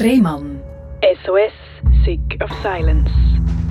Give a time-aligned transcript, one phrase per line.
[0.00, 0.60] Rehmann.
[1.24, 1.52] SOS,
[2.04, 3.10] Sick of Silence.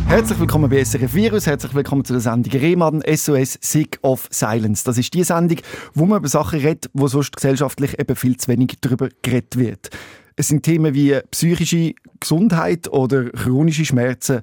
[0.10, 4.84] Herzlich willkommen bei SRF Virus, herzlich willkommen zu der Sendung Rehmann SOS Sick of Silence.
[4.84, 5.60] Das ist die Sendung,
[5.94, 9.90] wo man über Sachen redet, wo sonst gesellschaftlich eben viel zu wenig darüber geredet wird.
[10.36, 14.42] Es sind Themen wie psychische Gesundheit oder chronische Schmerzen,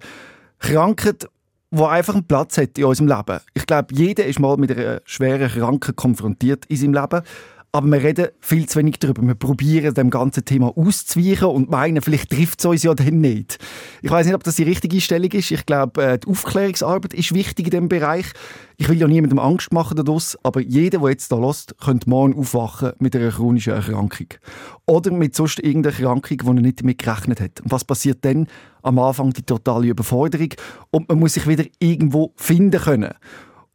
[0.61, 1.29] Krankheit,
[1.71, 3.41] wo einfach einen Platz hat in unserem Leben.
[3.53, 7.21] Ich glaube, jeder ist mal mit einer schweren Krankheit konfrontiert in seinem Leben.
[7.75, 9.21] Aber wir reden viel zu wenig darüber.
[9.23, 13.59] Wir probieren, dem ganzen Thema auszuweichen und meinen, vielleicht trifft es uns ja dann nicht.
[14.01, 15.51] Ich weiß nicht, ob das die richtige Stellung ist.
[15.51, 18.27] Ich glaube, äh, die Aufklärungsarbeit ist wichtig in diesem Bereich.
[18.77, 22.39] Ich will ja niemandem Angst machen daraus, aber jeder, der jetzt da lässt, könnte morgen
[22.39, 24.29] aufwachen mit einer chronischen Erkrankung.
[24.87, 27.61] Oder mit sonst irgendeiner Erkrankung, die er nicht damit gerechnet hat.
[27.61, 28.47] Und was passiert dann?
[28.83, 30.51] Am Anfang die totale Überforderung
[30.93, 33.15] und man muss sich wieder irgendwo finden können.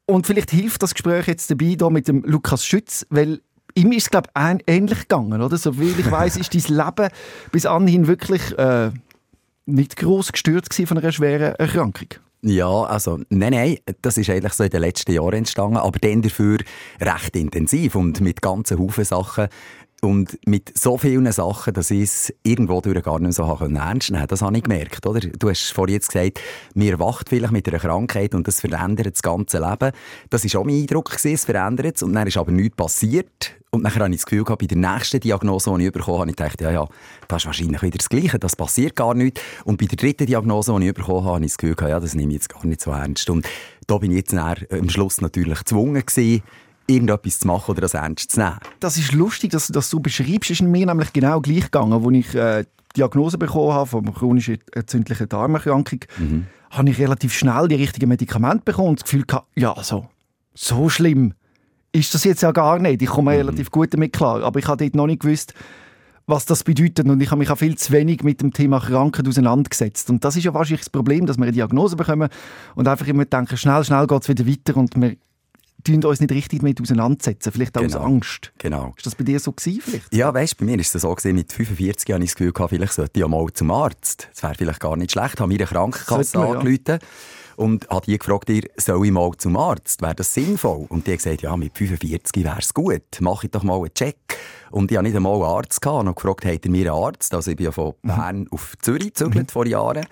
[0.10, 3.42] Und vielleicht hilft das Gespräch jetzt dabei hier mit dem Lukas Schütz, weil
[3.76, 5.58] ihm ist es, glaube ich, ähnlich gegangen, oder?
[5.58, 7.10] So wie ich weiß, ist dein Leben
[7.52, 8.92] bis anhin wirklich äh,
[9.66, 12.08] nicht groß gestört von einer schweren Erkrankung.
[12.42, 16.22] Ja, also, nein, nein, das ist eigentlich so in den letzten Jahren entstanden, aber dann
[16.22, 16.60] dafür
[17.02, 19.50] recht intensiv und mit ganzen Haufen Sachen,
[20.02, 24.28] und mit so vielen Sachen, dass ich es irgendwo durch gar nicht so ernst nehmen
[24.28, 25.20] Das habe ich gemerkt, oder?
[25.20, 26.40] Du hast vorhin jetzt gesagt,
[26.74, 29.92] mir wacht vielleicht mit einer Krankheit und das verändert das ganze Leben.
[30.30, 32.04] Das war auch mein Eindruck, es verändert es.
[32.04, 33.59] Und dann ist aber nichts passiert.
[33.72, 36.30] Und dann habe ich das Gefühl gehabt, bei der nächsten Diagnose, die ich bekommen habe,
[36.32, 36.88] ich gedacht, ja, ja,
[37.28, 39.40] das ist wahrscheinlich wieder das Gleiche, das passiert gar nicht.
[39.64, 42.00] Und bei der dritten Diagnose, die ich bekommen habe, habe ich das Gefühl gehabt, ja,
[42.00, 43.30] das nehme ich jetzt gar nicht so ernst.
[43.30, 43.48] Und
[43.86, 46.42] da bin ich jetzt am Schluss natürlich gezwungen gewesen,
[46.88, 48.58] irgendetwas zu machen oder das ernst zu nehmen.
[48.80, 50.50] Das ist lustig, dass du das so beschreibst.
[50.50, 54.04] Es ist mir nämlich genau gleich gegangen, als ich äh, die Diagnose bekommen habe von
[54.04, 56.00] einer chronischen entzündlichen Darmerkrankung.
[56.18, 56.48] Mhm.
[56.72, 60.08] Habe ich relativ schnell die richtigen Medikamente bekommen und das Gefühl gehabt, ja, so,
[60.56, 61.34] so schlimm
[61.92, 63.02] ist das jetzt ja gar nicht.
[63.02, 63.38] Ich komme mhm.
[63.38, 64.44] relativ gut damit klar.
[64.44, 65.54] Aber ich habe dort noch nicht gewusst,
[66.28, 67.08] was das bedeutet.
[67.08, 70.10] Und ich habe mich auch viel zu wenig mit dem Thema Krankheit auseinandergesetzt.
[70.10, 72.30] Und das ist ja wahrscheinlich das Problem, dass wir eine Diagnose bekommen
[72.76, 75.16] und einfach immer denken, schnell, schnell geht es wieder weiter und wir
[75.84, 78.00] tun uns nicht richtig damit auseinandersetzen, vielleicht auch genau.
[78.00, 78.52] aus Angst.
[78.58, 78.94] Genau.
[78.98, 80.14] Ist das bei dir so gewesen, vielleicht?
[80.14, 82.94] Ja, weißt, bei mir ist es so gewesen, mit 45 habe ich das Gefühl vielleicht
[82.94, 84.28] sollte ich ja mal zum Arzt.
[84.34, 85.40] Das wäre vielleicht gar nicht schlecht.
[85.40, 86.84] Habe mir eine Krankenkasse angerufen.
[86.88, 87.00] Ja
[87.60, 90.02] und hat die gefragt, ihr, soll ich mal zum Arzt?
[90.02, 90.86] Wäre das sinnvoll?
[90.88, 93.04] Und die hat gesagt, ja, mit 45 wäre es gut.
[93.20, 94.16] Mach ich doch mal einen Check.
[94.72, 97.34] Und ich hatte nicht einmal einen Arzt gehabt und gefragt, habt ihr mir einen Arzt?
[97.34, 98.08] Also ich bin ja von mhm.
[98.08, 99.50] Bern auf Zürich gezögert mhm.
[99.50, 100.06] vor Jahren.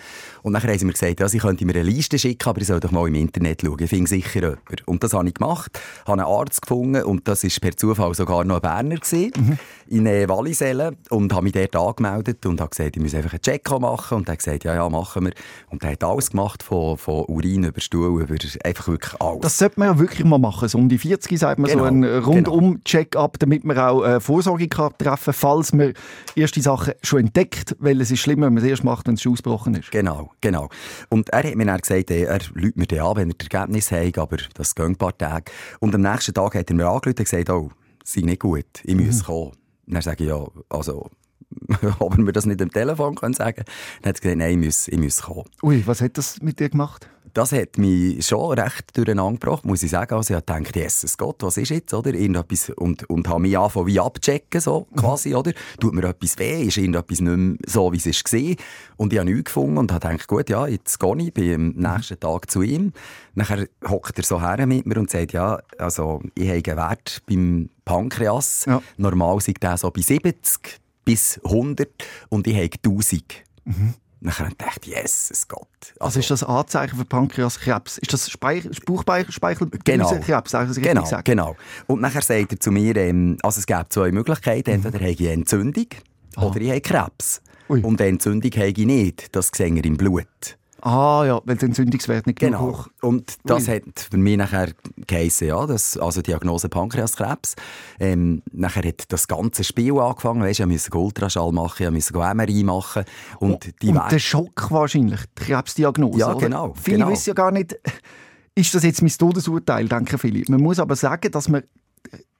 [0.43, 2.67] Und dann haben sie mir gesagt, ja, sie könnten mir eine Liste schicken, aber ich
[2.67, 3.79] soll doch mal im Internet schauen.
[3.79, 4.57] Ich finde sicher jemanden.
[4.85, 8.43] Und das habe ich gemacht, habe einen Arzt gefunden und das war per Zufall sogar
[8.43, 9.57] noch ein Berner gewesen, mhm.
[9.87, 13.69] in Wallisellen und habe mich dort angemeldet und habe gesagt, ich muss einfach einen Check
[13.79, 15.33] machen und er hat gesagt, ja, ja, machen wir.
[15.69, 19.41] Und er hat alles gemacht, von, von Urin über Stuhl, über einfach wirklich alles.
[19.41, 20.67] Das sollte man ja wirklich mal machen.
[20.67, 21.83] So um die 40 sagt man genau.
[21.83, 25.93] so einen Rundum-Check-up, damit man auch äh, Vorsorge kann treffen falls man
[26.35, 29.21] erste Sachen schon entdeckt, weil es ist schlimm, wenn man es erst macht, wenn es
[29.21, 29.91] schon ausgebrochen ist.
[29.91, 30.69] Genau, genau.
[31.09, 33.91] Und er hat mir dann gesagt, er lügt mir dann an, wenn er das Ergebnis
[33.91, 35.51] hat, aber das geht ein paar Tage.
[35.79, 37.71] Und am nächsten Tag hat er mir angerufen und gesagt, oh,
[38.03, 39.25] sei nicht gut, ich muss mhm.
[39.25, 39.51] kommen.
[39.87, 41.09] Und dann sage ich, ja, also,
[41.99, 43.63] ob wir das nicht am Telefon können sagen
[44.01, 45.45] Dann hat er gesagt, nein, ich muss, ich muss kommen.
[45.63, 47.09] Ui, was hat das mit dir gemacht?
[47.37, 50.15] Das hat mich schon recht durcheinander gebracht, muss ich sagen.
[50.15, 52.11] Also ich gedacht, Jesus Gott, was ist jetzt, oder?
[52.11, 55.51] Irgendetwas, und, und habe mich angefangen wie abchecken, so, quasi, oder?
[55.79, 56.63] Tut mir etwas weh?
[56.63, 58.55] Ist irgendetwas nicht mehr so, wie es war?
[58.97, 61.93] Und ich habe nichts gefunden und habe gedacht, gut, ja, jetzt gehe ich, bin am
[61.93, 62.91] nächsten Tag zu ihm.
[63.35, 67.21] Nachher hockt er so her mit mir und sagt, ja, also, ich habe einen Wert
[67.27, 68.65] beim Pankreas.
[68.65, 68.81] Ja.
[68.97, 71.87] Normal sind der so bei 70 bis 100
[72.29, 73.23] und ich habe 1000.
[73.65, 73.93] Mhm.
[74.19, 75.67] Dann dachte ich, Jesus Gott.
[75.99, 77.97] Also, also ist das Anzeichen für Pankreaskrebs?
[77.99, 79.81] Ist das Bauchspeicheldrüsenkrebs?
[79.83, 81.55] Genau, genau, genau.
[81.85, 84.71] Und nachher sagt er zu mir, ähm, also es gibt zwei Möglichkeiten.
[84.71, 85.03] Entweder mhm.
[85.03, 85.87] habe ich eine Entzündung
[86.35, 86.45] Aha.
[86.47, 87.41] oder ich habe Krebs.
[87.69, 87.81] Ui.
[87.81, 89.35] Und eine Entzündung habe ich nicht.
[89.35, 90.57] Das sehe ich im Blut.
[90.81, 92.61] Ah ja, weil der Entzündungswert nicht genau.
[92.61, 93.75] hoch Und das Ui.
[93.75, 94.69] hat für mich nachher
[95.07, 97.55] geheissen, ja, das, also Diagnose Pankreaskrebs.
[97.99, 102.63] Ähm, nachher hat das ganze Spiel angefangen, weißt, ich musste Ultraschall machen, ich musste MRI
[102.63, 103.05] machen.
[103.39, 106.73] Und, die und der Schock wahrscheinlich, die Krebsdiagnose, Ja, genau.
[106.79, 107.09] Viele genau.
[107.09, 107.75] wissen ja gar nicht,
[108.55, 110.43] ist das jetzt mein Todesurteil, denken viele.
[110.49, 111.63] Man muss aber sagen, dass man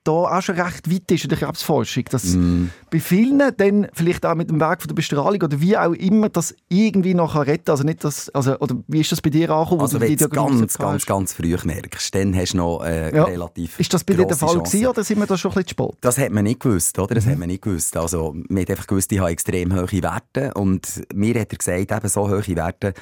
[0.08, 2.06] da auch schon recht weit ist in der Krebsforschung.
[2.10, 2.68] Dass mm.
[2.90, 6.30] bei vielen dann vielleicht auch mit dem Weg von der Bestrahlung oder wie auch immer
[6.30, 9.82] das irgendwie noch retten Also nicht das, also, oder wie ist das bei dir angekommen?
[9.82, 13.26] Also wenn du ganz, ganz, ganz früh merkst, dann hast du noch äh, ja.
[13.26, 15.70] relativ Ist das bei dir der Fall gewesen, oder sind wir da schon ein bisschen
[15.70, 15.98] spät?
[16.02, 17.14] Das hat man nicht gewusst, oder?
[17.14, 17.32] Das mhm.
[17.32, 17.98] hat man nicht gewusst.
[17.98, 21.92] Also man hat einfach gewusst, ich habe extrem hohe Werte und mir hat er gesagt,
[21.92, 22.94] eben so hohe Werte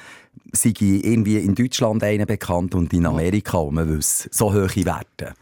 [0.52, 5.34] sei irgendwie in Deutschland einen bekannt und in Amerika, man wüsste, so hohe Werte.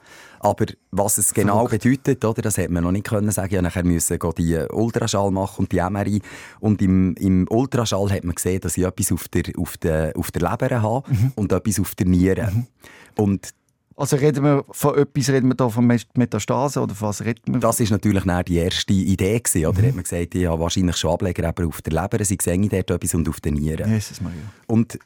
[0.44, 1.84] Aber was es genau Verrückt.
[1.84, 3.56] bedeutet, oder, das hätte man noch nicht können sagen.
[3.56, 6.22] Ja, nachher müssen die Ultraschall machen und die MRI.
[6.60, 10.32] Und im, im Ultraschall hat man gesehen, dass ich etwas auf der, auf der, auf
[10.32, 11.32] der Leber habe mhm.
[11.36, 12.52] und etwas auf der Niere.
[12.52, 12.68] Mhm.
[13.16, 13.54] Und
[13.96, 17.60] also reden wir von etwas, reden wir da von Metastase oder von was reden wir?
[17.60, 19.82] Das ist natürlich die erste Idee gewesen, oder?
[19.82, 19.88] Mhm.
[19.88, 22.90] Hat man gesagt, ich habe wahrscheinlich schon Ableger aber auf der Leber, sie sehen dort
[22.90, 23.90] etwas und auf den Nieren.
[23.92, 24.42] Jesus Maria.
[24.68, 24.98] Und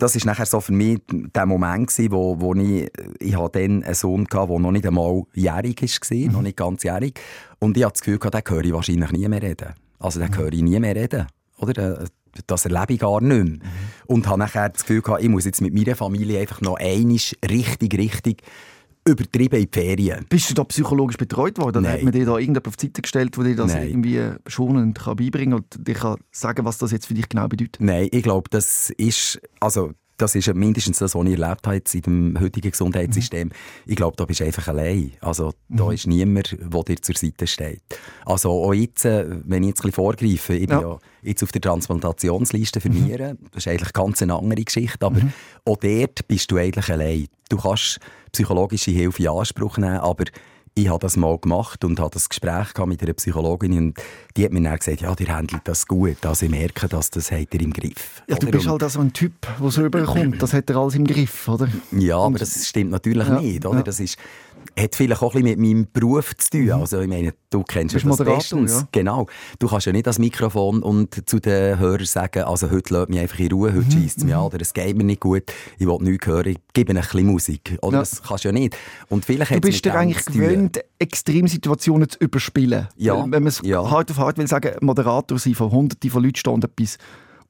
[0.00, 3.84] das ist nachher so für mich der Moment gewesen, wo, wo ich, ich hatte dann
[3.84, 6.32] einen Sohn hatte, der noch nicht einmal jährig war, mhm.
[6.32, 7.20] noch nicht ganz jährig.
[7.58, 9.74] Und ich hatte das Gefühl, den höre ich wahrscheinlich nie mehr reden.
[9.98, 10.36] Also den mhm.
[10.36, 11.26] höre ich nie mehr reden.
[11.58, 12.02] Oder?
[12.02, 12.06] Äh,
[12.46, 13.44] das erlebe ich gar nicht mehr.
[13.44, 13.60] Mhm.
[14.06, 17.18] Und habe nachher das Gefühl gehabt, ich muss jetzt mit meiner Familie einfach noch einmal
[17.50, 18.42] richtig, richtig
[19.06, 20.26] übertrieben in die Ferien.
[20.28, 21.82] Bist du da psychologisch betreut worden?
[21.82, 21.92] Nein.
[21.92, 23.88] Hat man dir da irgendjemand auf die Seite gestellt, der dir das Nein.
[23.88, 27.48] irgendwie schonend kann beibringen kann und dir kann sagen, was das jetzt für dich genau
[27.48, 27.80] bedeutet?
[27.80, 31.94] Nein, ich glaube, das ist, also das ist mindestens das, was ich erlebt habe jetzt
[31.94, 33.48] in dem heutigen Gesundheitssystem.
[33.48, 33.52] Mhm.
[33.86, 35.12] Ich glaube, da bist du einfach allein.
[35.20, 35.92] Also, da mhm.
[35.92, 37.82] ist niemand, der dir zur Seite steht.
[38.26, 41.42] Also, auch jetzt, äh, wenn ich jetzt ein bisschen vorgreife, ich bin ja, ja jetzt
[41.42, 43.04] auf der Transplantationsliste für mhm.
[43.04, 43.38] Nieren.
[43.52, 45.04] Das ist eigentlich ganz eine andere Geschichte.
[45.06, 45.32] Aber mhm.
[45.64, 47.26] auch dort bist du eigentlich allein.
[47.48, 47.98] Du kannst
[48.32, 50.24] psychologische Hilfe in Anspruch nehmen, aber
[50.74, 53.98] ich habe das mal gemacht und habe das Gespräch mit einer Psychologin und
[54.36, 57.32] die hat mir dann gesagt, ja, ihr handelt das gut, also ich merke, dass das
[57.32, 58.22] habt ihr im Griff.
[58.28, 61.06] Ja, du bist halt so ein Typ, der so rüberkommt, das hat er alles im
[61.06, 61.68] Griff, oder?
[61.92, 63.78] Ja, aber das stimmt natürlich ja, nicht, oder?
[63.78, 63.82] Ja.
[63.82, 64.16] Das ist
[64.78, 66.64] hat vielleicht auch ein bisschen mit meinem Beruf zu tun.
[66.64, 66.72] Mhm.
[66.72, 68.72] Also, ich meine, du kennst das bestens.
[68.72, 68.88] Ja.
[68.92, 69.26] Genau.
[69.58, 73.20] Du kannst ja nicht das Mikrofon und zu den Hörern sagen, also heute lässt mich
[73.20, 73.90] einfach in Ruhe, heute mhm.
[73.90, 75.44] schießt es mich an, oder es geht mir nicht gut,
[75.78, 77.78] ich will nichts hören, ich gebe ein bisschen Musik.
[77.82, 78.00] Oder ja.
[78.00, 78.76] das kannst du ja nicht.
[79.08, 82.88] Und vielleicht du bist dir eigentlich gewöhnt, Extremsituationen zu überspielen.
[82.96, 83.20] Ja.
[83.22, 83.88] Wenn man es ja.
[83.90, 86.98] hart auf hart will sagen, Moderator sein von hunderten von Leuten stehen etwas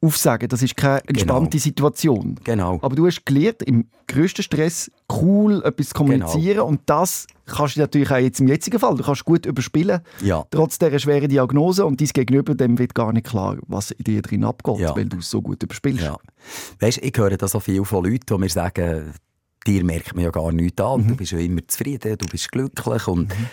[0.03, 0.49] aufsagen.
[0.49, 1.21] Das ist keine genau.
[1.21, 1.63] entspannte genau.
[1.63, 2.35] Situation.
[2.45, 2.79] Genau.
[2.83, 6.67] Aber du hast gelernt, im grössten Stress cool etwas zu kommunizieren genau.
[6.67, 8.97] und das kannst du natürlich auch jetzt im jetzigen Fall.
[8.97, 10.45] Du kannst gut überspielen, ja.
[10.51, 14.23] trotz dieser schweren Diagnose und dein Gegenüber, dem wird gar nicht klar, was in dir
[14.23, 14.97] drin abgeht, ja.
[14.97, 16.03] weil du es so gut überspielst.
[16.03, 16.17] Ja.
[16.81, 19.13] Weißt, ich höre das so viel von Leuten, die mir sagen,
[19.67, 21.09] dir merkt man ja gar nichts an, mhm.
[21.09, 23.47] du bist ja immer zufrieden, du bist glücklich und mhm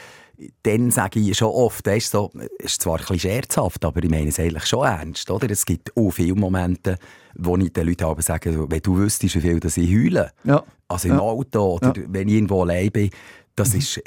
[0.63, 4.09] dann sage ich schon oft, das ist, so, ist zwar ein bisschen scherzhaft, aber ich
[4.09, 5.29] meine es eigentlich schon ernst.
[5.31, 5.49] Oder?
[5.49, 6.97] Es gibt auch viele Momente,
[7.35, 10.63] wo ich den Leuten aber sage, wenn du wüsstest, wie viel dass ich heule, ja.
[10.87, 11.19] also im ja.
[11.21, 12.03] Auto oder ja.
[12.07, 13.09] wenn ich irgendwo allein bin,
[13.55, 13.79] das mhm.
[13.79, 14.01] ist,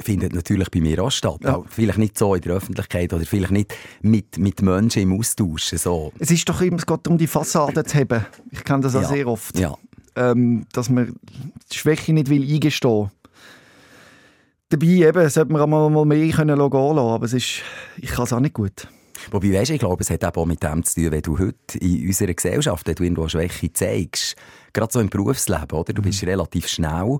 [0.00, 1.38] findet natürlich bei mir auch statt.
[1.44, 1.62] Ja.
[1.68, 3.72] Vielleicht nicht so in der Öffentlichkeit oder vielleicht nicht
[4.02, 5.68] mit, mit Menschen im Austausch.
[5.76, 6.12] So.
[6.18, 8.26] Es ist doch immer, es geht darum, die Fassade zu haben.
[8.50, 9.08] Ich kenne das auch ja.
[9.08, 9.56] sehr oft.
[9.58, 9.76] Ja.
[10.16, 11.14] Ähm, dass man
[11.70, 13.10] die Schwäche nicht will eingestehen will
[14.68, 17.62] dabei eben, sollte man mal, mal mehr können lassen, aber es ist,
[17.98, 18.88] ich kann es auch nicht gut.
[19.30, 22.06] Wobei, weißt, ich glaube, es hat auch mit dem zu tun, wenn du heute in
[22.06, 24.36] unserer Gesellschaft, wenn du irgendwo Schwäche zeigst,
[24.72, 25.92] gerade so im Berufsleben, oder?
[25.92, 26.28] Du bist mhm.
[26.28, 27.18] relativ schnell,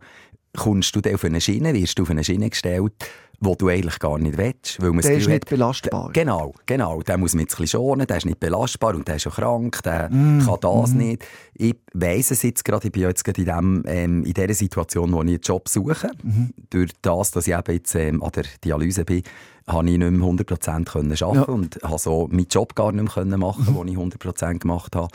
[0.56, 2.92] kommst du auf eine Schiene, wirst du auf eine Schiene gestellt,
[3.40, 4.80] wo du eigentlich gar nicht willst.
[4.80, 6.10] Weil man der ist nicht hat, belastbar.
[6.12, 7.02] Genau, genau.
[7.02, 9.32] Der muss man jetzt ein bisschen schonen, der ist nicht belastbar und der ist schon
[9.32, 10.46] krank, der mm.
[10.46, 10.96] kann das mm.
[10.96, 11.24] nicht.
[11.54, 15.12] Ich weiss es jetzt gerade, ich bin jetzt gerade in, dem, ähm, in dieser Situation,
[15.12, 16.10] wo ich einen Job suche.
[16.22, 16.46] Mm.
[16.70, 19.22] Durch das, dass ich eben jetzt ähm, an der Dialyse bin,
[19.66, 21.42] habe ich nicht mehr 100% arbeiten ja.
[21.42, 23.86] und habe so meinen Job gar nicht mehr machen mhm.
[23.86, 25.08] den ich 100% gemacht habe.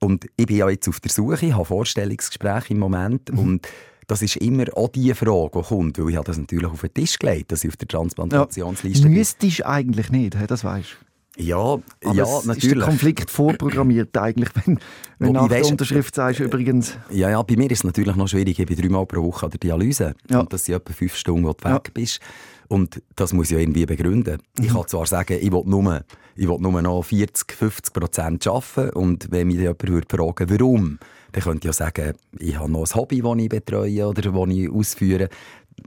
[0.00, 3.38] Und ich bin ja jetzt auf der Suche, ich habe Vorstellungsgespräche im Moment mhm.
[3.38, 3.68] und
[4.06, 6.94] das ist immer auch die Frage, die kommt, weil ich habe das natürlich auf den
[6.94, 9.14] Tisch gelegt, dass ich auf der Transplantationsliste ja.
[9.14, 11.13] Müsstest eigentlich nicht, das weißt du.
[11.36, 11.82] Ja, Aber
[12.14, 12.64] ja, natürlich.
[12.64, 14.78] Ist der Konflikt vorprogrammiert eigentlich, wenn,
[15.18, 16.96] wenn nach der Unterschrift sagst übrigens.
[17.10, 18.58] Ja, ja, bei mir ist es natürlich noch schwierig.
[18.58, 20.14] Ich bin dreimal pro Woche an der Dialyse.
[20.30, 20.40] Ja.
[20.40, 21.74] Und das sind etwa fünf Stunden, wo du ja.
[21.74, 22.20] weg bist.
[22.68, 24.38] Und das muss ich ja irgendwie begründen.
[24.58, 24.64] Mhm.
[24.64, 26.04] Ich kann zwar sagen, ich will nur,
[26.36, 28.90] ich will nur noch 40, 50 Prozent arbeiten.
[28.90, 30.98] Und wenn mich jemand würde fragen, warum,
[31.32, 34.48] dann könnte ich ja sagen, ich habe noch ein Hobby, das ich betreue oder das
[34.50, 35.28] ich ausführe.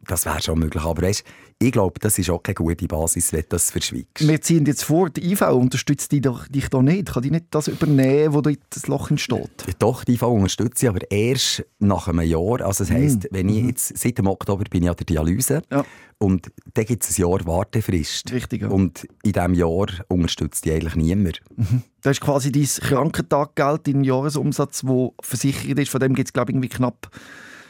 [0.05, 0.83] Das wäre schon möglich.
[0.83, 1.23] Aber weißt,
[1.59, 4.27] ich glaube, das ist auch keine gute Basis, wenn du das verschweigst.
[4.27, 7.11] Wir ziehen jetzt vor, die IV unterstützt dich doch, dich doch nicht.
[7.11, 9.49] Kann die nicht das übernehmen, wo das Loch entsteht?
[9.79, 12.61] Doch, die IV unterstützt sie, aber erst nach einem Jahr.
[12.61, 13.27] Also das heisst, mm.
[13.31, 13.69] wenn ich mhm.
[13.69, 15.83] jetzt, seit dem Oktober bin ich an der Dialyse ja.
[16.19, 18.31] und dann gibt es ein Jahr Wartefrist.
[18.31, 18.69] Richtig, ja.
[18.69, 21.41] Und in diesem Jahr unterstützt die eigentlich niemand.
[21.55, 21.81] Mhm.
[22.01, 25.89] Das ist quasi dein Krankentaggeld, dein Jahresumsatz, der versichert ist.
[25.89, 27.09] Von dem gibt es, glaube ich, irgendwie knapp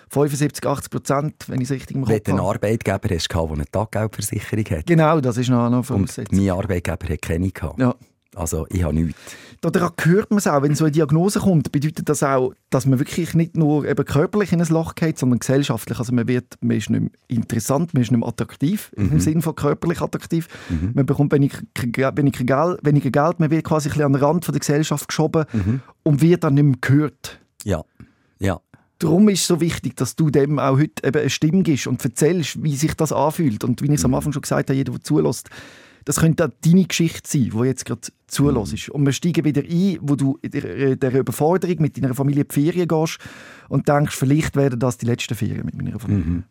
[0.10, 2.22] 75, 80 Prozent, wenn ich es richtig im Kopf habe.
[2.26, 4.86] Wenn du einen Arbeitgeber hast, der eine Taggeldversicherung hat.
[4.86, 6.38] Genau, das ist noch eine Voraussetzung.
[6.38, 7.80] Und mein Arbeitgeber hat keine gehabt.
[7.80, 7.96] Ja.
[8.36, 9.20] Also ich habe nichts.
[9.62, 13.00] Daran hört man es auch, wenn so eine Diagnose kommt, bedeutet das auch, dass man
[13.00, 15.98] wirklich nicht nur eben körperlich in ein Loch geht, sondern gesellschaftlich.
[15.98, 19.14] Also man, wird, man ist nicht mehr interessant, man ist nicht mehr attraktiv, mhm.
[19.14, 20.48] im Sinne von körperlich attraktiv.
[20.70, 20.92] Mhm.
[20.94, 24.46] Man bekommt weniger, weniger, Geld, weniger Geld, man wird quasi ein bisschen an den Rand
[24.46, 25.82] von der Gesellschaft geschoben mhm.
[26.04, 27.40] und wird dann nicht mehr gehört.
[27.64, 27.84] Ja.
[29.00, 32.04] Darum ist es so wichtig, dass du dem auch heute eben eine Stimme gibst und
[32.04, 33.64] erzählst, wie sich das anfühlt.
[33.64, 34.16] Und wie ich es am mhm.
[34.16, 35.50] Anfang schon gesagt habe, jeder, der zulässt,
[36.06, 38.88] das könnte auch deine Geschichte sein, die jetzt gerade zulässt.
[38.88, 38.94] Mhm.
[38.94, 42.48] Und wir steigen wieder ein, wo du in der, der Überforderung mit deiner Familie in
[42.48, 43.18] die Ferien gehst
[43.70, 46.26] und denkst, vielleicht werden das die letzten Ferien mit meiner Familie.
[46.26, 46.44] Mhm.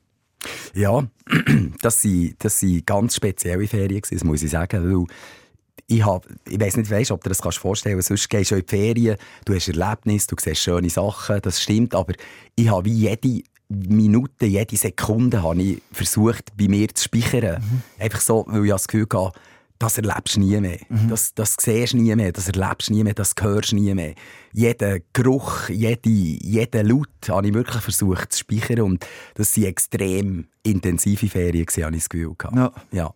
[0.75, 1.09] Ja,
[1.81, 5.07] das waren das ganz spezielle Ferien, das muss ich sagen, weil
[5.89, 8.09] ich, hab, ich weiss nicht, weißt, ob du das kannst vorstellen kannst.
[8.09, 11.95] Sonst gehst du in die Ferien, du hast Erlebnisse, du siehst schöne Sachen, das stimmt,
[11.95, 12.15] aber
[12.57, 17.63] ich habe wie jede Minute, jede Sekunde habe ich versucht, bei mir zu speichern.
[17.63, 17.83] Mhm.
[17.99, 19.33] Einfach so, weil ich das Gefühl hatte,
[19.79, 20.79] das erlebst du nie mehr.
[20.89, 21.09] Mhm.
[21.09, 23.95] Das, das siehst du nie mehr, das erlebst du nie mehr, das hörst du nie
[23.95, 24.15] mehr.
[24.53, 30.47] Jeden Geruch, jede, jeden Laut habe ich wirklich versucht zu speichern und das waren extrem
[30.63, 32.35] intensive Ferien, habe ich das Gefühl.
[32.55, 32.73] Ja.
[32.93, 33.15] ja.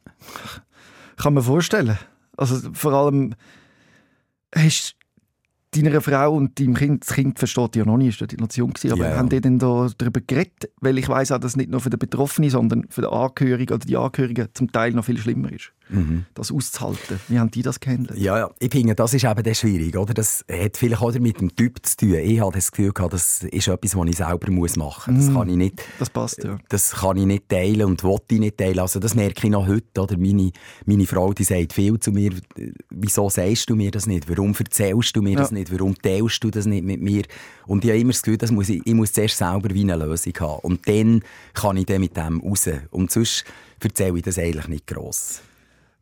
[1.17, 1.99] Kann man vorstellen.
[2.41, 3.35] Also vor allem
[4.55, 4.97] hast
[5.73, 8.93] deiner Frau und deinem Kind, das Kind versteht ja noch nicht, ist die Nation gewesen,
[8.93, 9.19] aber yeah.
[9.19, 10.71] haben die denn da darüber geredet?
[10.81, 13.75] Weil ich weiß auch, dass es nicht nur für den Betroffenen, sondern für den Angehörigen
[13.75, 16.25] oder die Angehörigen zum Teil noch viel schlimmer ist mhm.
[16.35, 17.21] das auszuhalten.
[17.29, 18.19] Wie haben die das gehandelt?
[18.19, 19.97] Ja, ja, ich finde, das ist eben schwierig.
[19.97, 20.15] Oder?
[20.15, 22.15] Das hat vielleicht auch mit dem Typ zu tun.
[22.15, 25.25] Ich habe das Gefühl, das ist etwas, was ich selber muss machen muss.
[25.25, 25.39] Das, mhm.
[25.39, 26.59] kann ich nicht, das passt, ja.
[26.69, 28.79] Das kann ich nicht teilen und will ich nicht teilen.
[28.79, 30.01] Also das merke ich noch heute.
[30.01, 30.17] Oder?
[30.17, 30.51] Meine,
[30.87, 32.33] meine Frau die sagt viel zu mir,
[32.91, 34.29] wieso sagst du mir das nicht?
[34.29, 35.39] Warum erzählst du mir ja.
[35.39, 35.73] das nicht?
[35.73, 37.23] Warum teilst du das nicht mit mir?
[37.67, 39.97] Und ich habe immer das Gefühl, das muss ich, ich muss zuerst selber wie eine
[39.97, 40.61] Lösung haben.
[40.61, 41.23] Und dann
[41.55, 42.69] kann ich dann mit dem raus.
[42.91, 43.45] Und sonst
[43.81, 45.43] erzähle ich das eigentlich nicht gross.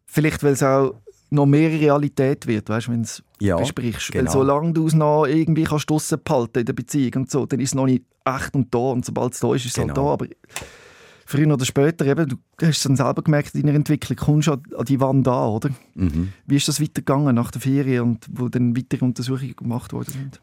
[0.08, 0.94] Vielleicht, weil es auch
[1.30, 4.12] noch mehr Realität wird, weißt, wenn es ja, besprichst.
[4.12, 4.24] Genau.
[4.24, 5.86] Weil solange du es noch irgendwie kannst
[6.24, 8.78] behalten in der Beziehung und so, dann ist es noch nicht echt und da.
[8.78, 10.10] Und sobald es da ist, ist es halt genau.
[10.10, 10.24] halt da.
[10.24, 10.34] Aber
[11.26, 12.36] früher oder später, eben, du
[12.66, 15.70] hast es dann selber gemerkt in deiner Entwicklung, kommst du an, die Wand an, oder?
[15.94, 16.32] Mhm.
[16.46, 20.40] Wie ist das weitergegangen nach der Ferien und wo dann weitere Untersuchungen gemacht worden sind?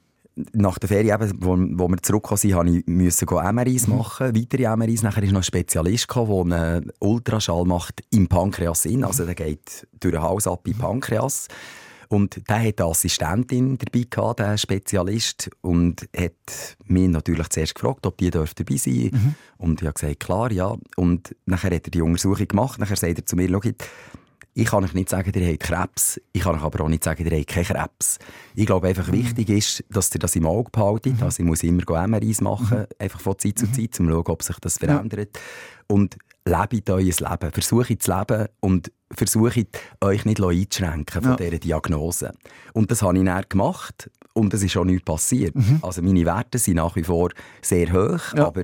[0.54, 3.98] Nach der Ferie, eben, wo, wo wir zurückgekommen sind, habe ich müssen MRIs mhm.
[3.98, 5.04] machen, weitere MRIs.
[5.04, 9.04] Nachher ist noch ein Spezialist gekommen, der einen Ultraschall macht im Pankreas in.
[9.04, 11.48] Also der geht durch den Hals ab im Pankreas.
[12.08, 18.06] Und der hat eine Assistentin dabei gehabt, der Spezialist, und hat mich natürlich zuerst gefragt,
[18.06, 19.10] ob die dabei sein.
[19.12, 19.36] Mhm.
[19.58, 20.76] Und ich habe gesagt, klar, ja.
[20.98, 22.80] Und nachher hat er die Untersuchung gemacht.
[22.80, 23.50] Nachher sagt er zu mir,
[24.58, 26.20] ich kann euch nicht sagen, ihr habt Krebs.
[26.32, 28.20] Ich kann euch aber auch nicht sagen, ihr habt keinen Krebs.
[28.56, 29.14] Ich glaube, einfach mhm.
[29.14, 31.18] wichtig ist, dass ihr das im Auge behaltet.
[31.18, 31.24] Mhm.
[31.24, 32.86] Also ich muss immer MRIs machen, mhm.
[32.98, 33.70] einfach von Zeit zu.
[33.70, 35.38] Zeit, um zu schauen, ob sich das verändert.
[35.88, 37.52] Und lebt euer Leben.
[37.52, 39.68] Versucht zu leben und versucht
[40.02, 41.36] euch nicht einzuschränken von ja.
[41.38, 42.32] dieser Diagnose.
[42.74, 45.56] Und das habe ich dann gemacht und es ist auch nichts passiert.
[45.56, 45.80] Mhm.
[45.82, 47.30] Also meine Werte sind nach wie vor
[47.62, 48.48] sehr hoch, ja.
[48.48, 48.64] aber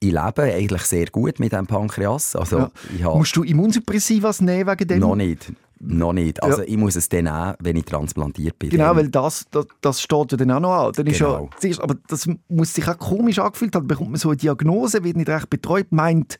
[0.00, 2.34] ich lebe eigentlich sehr gut mit dem Pankreas.
[2.34, 2.70] Also, ja.
[2.94, 5.00] ich Musst du Immunsuppressivas nehmen wegen dem?
[5.00, 5.52] Noch nicht.
[5.82, 6.42] Noch nicht.
[6.42, 6.68] Also ja.
[6.68, 8.68] ich muss es dann nehmen, wenn ich transplantiert bin.
[8.70, 10.92] Genau, weil das, das, das steht ja dann auch noch an.
[10.92, 11.48] Dann genau.
[11.60, 13.86] ist ja, aber das muss sich auch komisch angefühlt haben.
[13.86, 16.36] Bekommt man so eine Diagnose, wird nicht recht betreut, meint,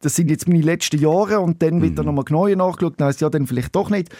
[0.00, 1.96] das sind jetzt meine letzten Jahre und dann wird mhm.
[1.96, 4.10] dann nochmal genauer nachgeschaut, dann heisst ja dann vielleicht doch nicht.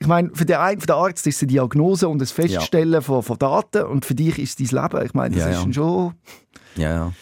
[0.00, 2.92] Ich meine, für den, einen, für den Arzt ist es eine Diagnose und das Feststellen
[2.92, 3.00] ja.
[3.00, 5.06] von, von Daten und für dich ist es dein Leben.
[5.06, 6.14] Ich meine, das ja, ist schon...
[6.76, 7.12] Ja, ja.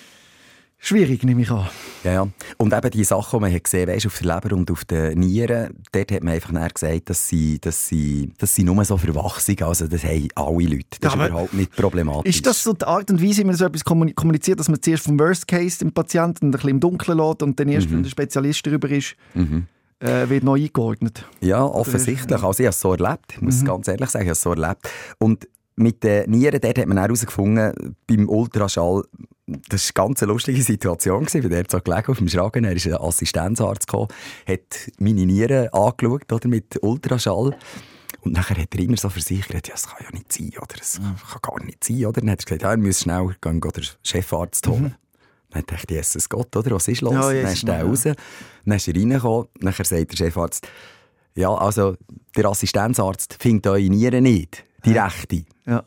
[0.78, 1.66] Schwierig, nehme ich an.
[2.04, 2.28] Ja, ja.
[2.58, 5.18] Und eben die Sachen, die man hat gesehen hat, auf der Leber und auf den
[5.18, 9.56] Nieren, dort hat man einfach gesagt, dass sie, dass sie, dass sie nur so verwachsen
[9.62, 10.84] Also das haben alle Leute.
[11.00, 12.36] Das ja, ist überhaupt nicht problematisch.
[12.36, 15.04] Ist das so die Art und Weise, wie man so etwas kommuniziert, dass man zuerst
[15.04, 17.94] vom Worst Case den Patienten ein bisschen im Dunkeln lässt und dann erst, mhm.
[17.94, 19.66] wenn der Spezialist darüber ist, mhm.
[20.00, 21.24] äh, wird neu eingeordnet?
[21.40, 22.42] Ja, offensichtlich.
[22.42, 23.32] Also ich habe es so erlebt.
[23.32, 23.66] Ich muss mhm.
[23.66, 24.88] ganz ehrlich sagen, ich habe es so erlebt.
[25.18, 29.04] Und mit den Nieren, dort hat man herausgefunden, beim Ultraschall,
[29.46, 32.86] das war eine ganz lustige Situation, weil der so gelegen auf dem Schragen, er ist
[32.86, 34.08] ein Assistenzarzt gekommen,
[34.46, 37.56] hat meine Nieren angeschaut, oder, mit Ultraschall.
[38.22, 40.76] Und nachher hat er immer so versichert, ja, das kann ja nicht sein, oder?
[40.76, 42.20] Das kann gar nicht sein, oder?
[42.20, 44.82] Dann hat er gesagt, ja, er muss schnell gehen, den Chefarzt holen.
[44.82, 44.94] Mhm.
[45.50, 46.72] Dann dachte ich, Jesus Gott, oder?
[46.72, 47.14] Was ist los?
[47.14, 48.02] Ja, dann ist er raus.
[48.02, 49.46] Dann ist er reingekommen.
[49.60, 50.66] Nachher sagt der Chefarzt,
[51.36, 51.96] ja, also,
[52.34, 55.04] der Assistenzarzt findet eure Nieren nicht die ja.
[55.06, 55.44] rechte.
[55.66, 55.84] Ja.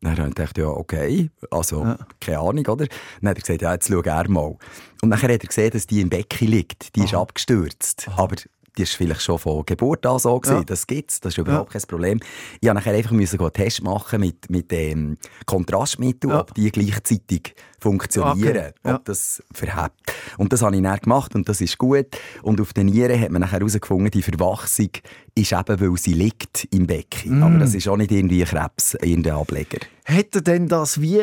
[0.00, 1.98] Dann dachte ich, ja, okay, also, ja.
[2.20, 2.86] keine Ahnung, oder?
[3.20, 4.56] Dann hat er gesagt, ja, jetzt schau er mal.
[5.02, 6.94] Und dann hat er gesehen, dass die im Becken liegt.
[6.94, 7.06] Die Aha.
[7.06, 8.06] ist abgestürzt.
[8.08, 8.22] Aha.
[8.22, 8.36] Aber
[8.78, 10.58] die ist vielleicht schon von Geburt an so gewesen.
[10.58, 10.64] Ja.
[10.64, 11.80] Das gibt's, das ist überhaupt ja.
[11.80, 12.20] kein Problem.
[12.60, 16.40] Ich musste nachher einfach müssen einen Test machen mit, mit dem Kontrastmittel, ja.
[16.40, 18.94] ob die gleichzeitig funktionieren, okay.
[18.94, 20.00] ob das verhebt.
[20.36, 22.06] Und das habe ich dann gemacht und das ist gut.
[22.42, 24.90] Und auf den Nieren hat man nachher herausgefunden, die Verwachsung
[25.34, 27.40] ist eben, weil sie liegt im Becken.
[27.40, 27.42] Mm.
[27.42, 29.78] Aber das ist auch nicht irgendwie Krebs, in irgendein Ableger.
[30.04, 31.22] Hätte denn das wie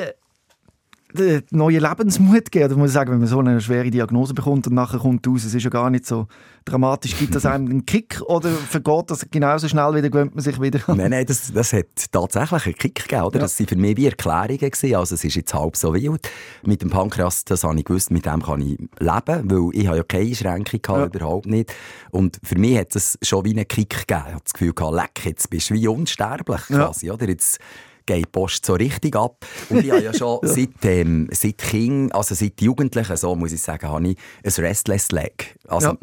[1.52, 2.66] neuen Lebensmut geben.
[2.66, 5.44] Oder muss ich sagen, wenn man so eine schwere Diagnose bekommt und nachher kommt raus,
[5.44, 6.28] es ist ja gar nicht so
[6.66, 7.18] dramatisch.
[7.18, 10.80] Gibt das einem einen Kick oder vergeht das genauso schnell wieder, gewöhnt man sich wieder?
[10.88, 13.24] nein, nein, das, das hat tatsächlich einen Kick gegeben.
[13.24, 13.36] Oder?
[13.36, 13.42] Ja.
[13.42, 14.58] Das waren für mich wie Erklärungen.
[14.58, 14.96] Gewesen.
[14.96, 16.30] Also es ist jetzt halb so wild.
[16.66, 19.98] Mit dem Pankreas, das habe ich gewusst, mit dem kann ich leben, weil ich habe
[19.98, 21.20] ja keine Einschränkung gehabt, ja.
[21.20, 21.74] überhaupt nicht.
[22.12, 24.24] Und für mich hat es schon wie einen Kick gegeben.
[24.28, 27.08] Ich habe das Gefühl gehabt, leck, jetzt bist du wie unsterblich quasi.
[27.08, 27.14] Ja.
[27.14, 27.28] Oder?
[27.28, 27.60] Jetzt,
[28.06, 29.46] geht die Post so richtig ab.
[29.70, 33.62] Und ich habe ja schon seit, ähm, seit Kind, also seit Jugendlichen, so muss ich
[33.62, 35.56] sagen, habe ich ein Restless Leg.
[35.68, 35.98] Also, ja.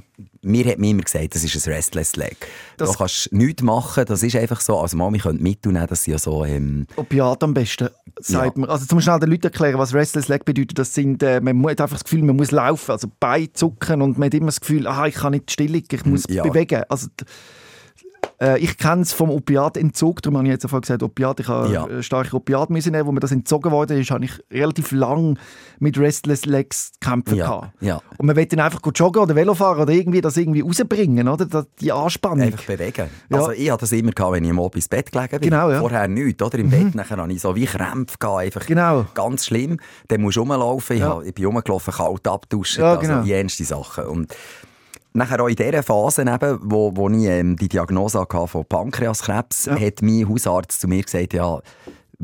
[0.45, 2.37] Mir hat mir immer gesagt, das ist ein Restless Leg.
[2.77, 4.79] Das du kannst nichts machen, das ist einfach so.
[4.79, 6.45] Also Mami könnte mitnehmen, ne, das sind ja so...
[6.45, 8.61] Ähm, Opiat am besten, sagt ja.
[8.61, 8.71] man.
[8.71, 10.79] Also zum schnell den Leuten erklären, was Restless Leg bedeutet.
[10.79, 14.19] Das sind, äh, man hat einfach das Gefühl, man muss laufen, also Beine zucken und
[14.19, 16.43] man hat immer das Gefühl, aha, ich kann nicht still liegen, ich muss ja.
[16.43, 16.83] bewegen.
[16.89, 17.09] Also,
[18.43, 21.73] äh, ich kenne es vom Opiatentzug, darum habe ich jetzt vorhin gesagt, Opiat, ich habe
[21.73, 21.87] ja.
[21.87, 25.39] Äh, starke Opiat müssen nehmen, wo mir das entzogen worden ist, habe ich relativ lang
[25.79, 27.73] mit Restless Legs kämpfen ja.
[27.81, 28.01] Ja.
[28.19, 31.67] Und man will dann einfach joggen oder Velo fahren oder irgendwie das irgendwie rausbringen, oder?
[31.81, 32.43] Die Anspannung.
[32.43, 33.09] Einfach bewegen.
[33.31, 33.37] Ja.
[33.37, 35.51] Also ich hatte das immer, gehabt, wenn ich am ins Bett gelegen bin.
[35.51, 35.79] Genau, ja.
[35.79, 36.59] Vorher nichts, oder?
[36.59, 36.71] Im mhm.
[36.71, 39.07] Bett nachher habe ich so wie Krämpfe gehabt, einfach genau.
[39.15, 39.79] ganz schlimm.
[40.09, 43.19] Dann musst du rumlaufen, ich, habe, ich bin rumgelaufen, kalt abduschen, ja, genau.
[43.19, 44.05] also jenste Sachen.
[44.05, 44.35] Und
[45.15, 49.67] Nachher auch in dieser Phase, eben, wo, wo ich ähm, die Diagnose hatte von Pankreaskrebs,
[49.67, 49.79] ja.
[49.79, 51.61] hat mein Hausarzt zu mir gesagt, ja,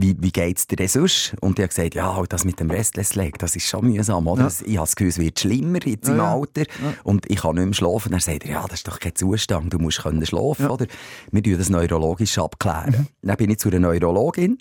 [0.00, 1.35] wie, wie geht es dir denn sonst?
[1.40, 4.42] Und ich habe gesagt, ja, das mit dem Restless Leg, das ist schon mühsam, oder?
[4.45, 4.49] Ja.
[4.64, 6.95] Ich habe das Gefühl, es wird schlimmer jetzt ja, im Alter ja.
[7.02, 8.12] und ich kann nicht mehr schlafen.
[8.12, 10.87] Dann sagt er, ja, das ist doch kein Zustand, du musst können schlafen, oder?
[11.33, 13.09] Wir tun das neurologisch abklären.
[13.23, 13.28] Mhm.
[13.28, 14.59] Dann bin ich zu einer Neurologin,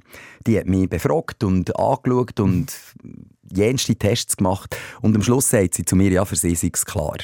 [0.48, 2.74] die hat mich befragt und angeschaut und
[3.54, 6.86] jenste Tests gemacht und am Schluss sagt sie zu mir, ja, für sie ist es
[6.86, 7.18] klar.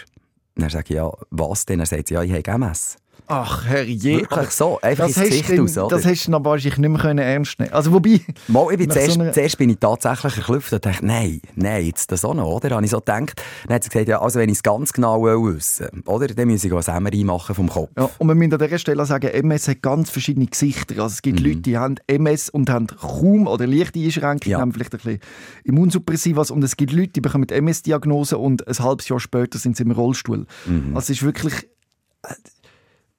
[0.55, 1.79] Dann sage ich, ja, was denn?
[1.79, 2.97] Er sagt ja, ich habe MS.
[3.27, 4.21] Ach, herrje.
[4.21, 5.95] Wirklich so, einfach das ins Gesicht denn, aus, oder?
[5.95, 8.21] Das hast du dann wahrscheinlich nicht mehr ernst nehmen Also wobei...
[8.47, 9.31] Mal, ich bin zuerst, so einer...
[9.31, 12.69] zuerst bin ich tatsächlich erklüpft und dachte, nein, nein, jetzt das auch noch, oder?
[12.69, 14.93] Dann habe ich so gedacht, dann hat sie gesagt, ja, also wenn ich es ganz
[14.93, 16.27] genau wissen oder?
[16.27, 17.89] Dann muss ich ein MRI machen vom Kopf.
[17.97, 21.01] Ja, und wir müssen an dieser Stelle sagen, MS hat ganz verschiedene Gesichter.
[21.01, 21.45] Also es gibt mhm.
[21.45, 24.59] Leute, die haben MS und haben kaum oder leichte Einschränkungen, ja.
[24.59, 25.19] haben vielleicht ein bisschen
[25.63, 29.83] Immunsuppressivas und es gibt Leute, die bekommen MS-Diagnose und ein halbes Jahr später sind sie
[29.83, 30.45] im Rollstuhl.
[30.65, 30.95] Mhm.
[30.95, 31.53] Also es ist wirklich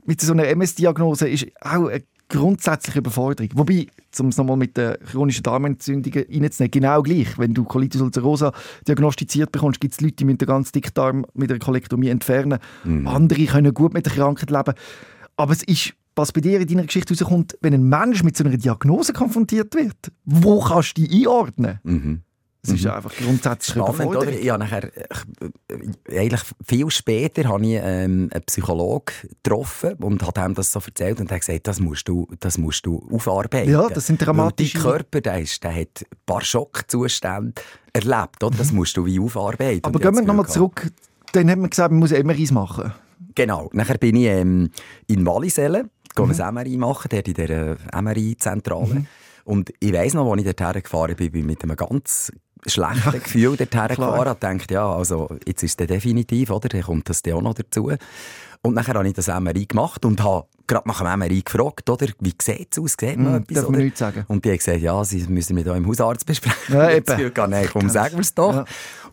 [0.04, 3.50] mit so einer MS-Diagnose ist auch eine grundsätzliche Überforderung.
[3.54, 3.86] Wobei,
[4.18, 7.38] um es nochmal mit den chronischen Darmentzündungen reinzunehmen, genau gleich.
[7.38, 8.52] Wenn du Colitis ulcerosa
[8.86, 12.58] diagnostiziert bekommst, gibt es Leute, die müssen den ganzen Dickdarm mit einer Kolektomie entfernen.
[12.84, 13.06] Mhm.
[13.06, 14.74] Andere können gut mit der Krankheit leben.
[15.36, 18.44] Aber es ist, was bei dir in deiner Geschichte rauskommt, wenn ein Mensch mit so
[18.44, 21.80] einer Diagnose konfrontiert wird, wo kannst du die einordnen?
[21.82, 22.22] Mhm.
[22.66, 22.90] Es ist mhm.
[22.92, 24.26] einfach grundsätzlich Spannend, oder?
[24.26, 30.54] Habe nachher, ich, eigentlich viel später habe ich ähm, einen Psychologen getroffen und habe ihm
[30.54, 33.70] das so erzählt und er hat gesagt, das musst du, das musst du aufarbeiten.
[33.70, 34.78] Ja, das sind dramatische...
[34.78, 37.60] Dein Körper, der, ist, der hat ein paar Schockzustände
[37.92, 38.56] erlebt, oder?
[38.56, 38.78] Das mhm.
[38.78, 39.84] musst du wie aufarbeiten.
[39.84, 40.90] Aber gehen wir nochmal zurück,
[41.32, 42.94] dann hat man gesagt, man muss MRIs machen.
[43.34, 44.70] Genau, nachher bin ich ähm,
[45.06, 46.30] in Wallisellen, mhm.
[46.40, 48.94] ein MRI machen, dort in der MRI-Zentrale.
[48.94, 49.06] Mhm.
[49.44, 52.32] Und ich weiss noch, als ich dorthin gefahren bin, bin mit einem ganz
[52.66, 56.68] schlechten Gefühl dorthin gefahren und denkt, ja, also jetzt ist es definitiv, oder?
[56.68, 57.92] Dann kommt das auch noch dazu.
[58.62, 62.06] Und nachher habe ich das MRI gemacht und habe gerade nach dem MRI gefragt, oder?
[62.20, 62.96] Wie sieht es aus?
[62.98, 63.54] Sieht man mm, etwas?
[63.56, 64.24] Darf man nichts sagen.
[64.26, 66.74] Und die haben gesagt, ja, sie müssen mit eurem Hausarzt besprechen.
[66.74, 67.32] Ja, eben.
[67.50, 68.54] Nein, komm, sagen wir es doch.
[68.54, 68.64] Ja.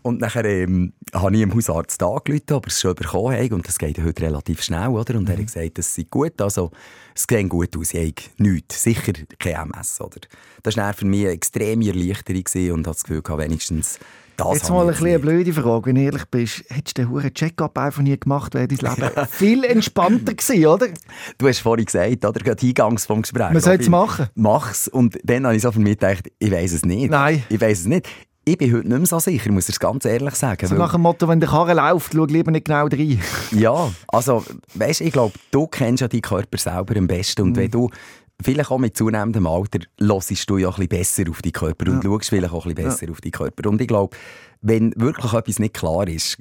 [0.02, 3.52] Und nachher ähm, habe ich dem Hausarzt angerufen, ob er es schon bekommen hat.
[3.52, 5.14] Und das geht heute relativ schnell, oder?
[5.14, 5.28] Und mhm.
[5.28, 5.46] er hat mhm.
[5.46, 6.40] gesagt, das sei gut.
[6.40, 6.70] Also,
[7.14, 7.94] es sieht gut aus.
[7.94, 8.82] Ich habe nichts.
[8.82, 10.20] Sicher kein MS, oder?
[10.62, 13.98] Das war für mich eine extreme Erleichterung und habe das Gefühl, wenigstens
[14.36, 16.64] das Jetzt mal ein eine blöde Frage, wenn du ehrlich bist.
[16.68, 20.88] Hättest du den hohen Check-up einfach nie gemacht, wäre dein Leben viel entspannter gewesen, oder?
[21.38, 22.40] Du hast vorhin gesagt, oder?
[22.40, 23.50] Gerade eingangs vom Gespräch.
[23.50, 24.28] Man sollte es machen.
[24.34, 24.88] Mach's.
[24.88, 27.10] Und dann habe ich so für mich gedacht, ich weiß es nicht.
[27.10, 27.42] Nein.
[27.48, 28.08] Ich weiß es nicht.
[28.44, 30.66] Ich bin heute nicht mehr so sicher, muss ich es ganz ehrlich sagen.
[30.66, 33.20] So nach dem Motto, wenn der Karre läuft, schau lieber nicht genau rein.
[33.52, 37.42] ja, also, weißt ich glaube, du kennst ja deinen Körper selber am besten.
[37.42, 37.56] Und mm.
[37.56, 37.88] wenn du
[38.42, 42.02] vielleicht auch mit zunehmendem Alter hörst du ja ein bisschen besser auf deinen Körper und
[42.02, 42.10] ja.
[42.10, 43.12] schaust vielleicht auch ein bisschen besser ja.
[43.12, 43.68] auf deinen Körper.
[43.68, 44.16] Und ich glaube,
[44.60, 46.36] wenn wirklich etwas nicht klar ist,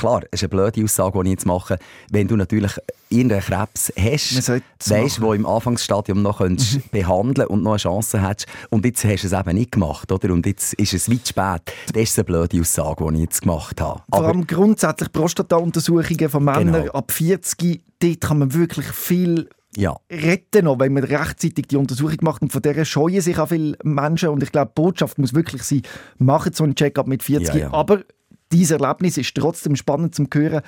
[0.00, 1.78] klar, es ist eine blöde Aussage, die ich jetzt mache,
[2.10, 2.72] wenn du natürlich
[3.10, 4.50] irgendeinen Krebs hast,
[4.88, 6.56] weißt, wo im Anfangsstadium noch mhm.
[6.90, 10.32] behandeln und noch eine Chance hast und jetzt hast du es eben nicht gemacht, oder?
[10.32, 11.74] Und jetzt ist es weit spät.
[11.92, 14.00] Das ist eine blöde Aussage, die ich jetzt gemacht habe.
[14.10, 16.92] Vor allem grundsätzlich Prostata-Untersuchungen von Männern genau.
[16.92, 19.96] ab 40, dort kann man wirklich viel ja.
[20.10, 22.42] retten noch, wenn man rechtzeitig die Untersuchung macht.
[22.42, 24.30] Und von der scheuen sich auch viele Menschen.
[24.30, 25.82] Und ich glaube, die Botschaft muss wirklich sein,
[26.18, 27.54] machen so einen Check-up mit 40.
[27.54, 27.72] Ja, ja.
[27.72, 28.02] Aber
[28.52, 30.62] dieses Erlebnis ist trotzdem spannend zu hören,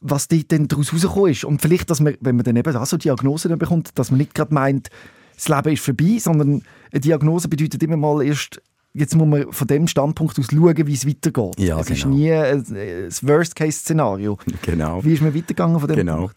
[0.00, 1.44] was denn daraus rausgekommen ist.
[1.44, 4.34] Und vielleicht, dass man, wenn man dann eben auch so Diagnosen bekommt, dass man nicht
[4.34, 4.88] gerade meint,
[5.34, 8.60] das Leben ist vorbei, sondern eine Diagnose bedeutet immer mal erst
[8.92, 11.60] jetzt muss man von dem Standpunkt aus schauen, wie es weitergeht.
[11.60, 11.98] Ja, es genau.
[11.98, 14.38] ist nie ein, ein Worst-Case-Szenario.
[14.62, 15.04] Genau.
[15.04, 16.18] Wie ist man weitergegangen von dem Genau.
[16.18, 16.36] Punkt?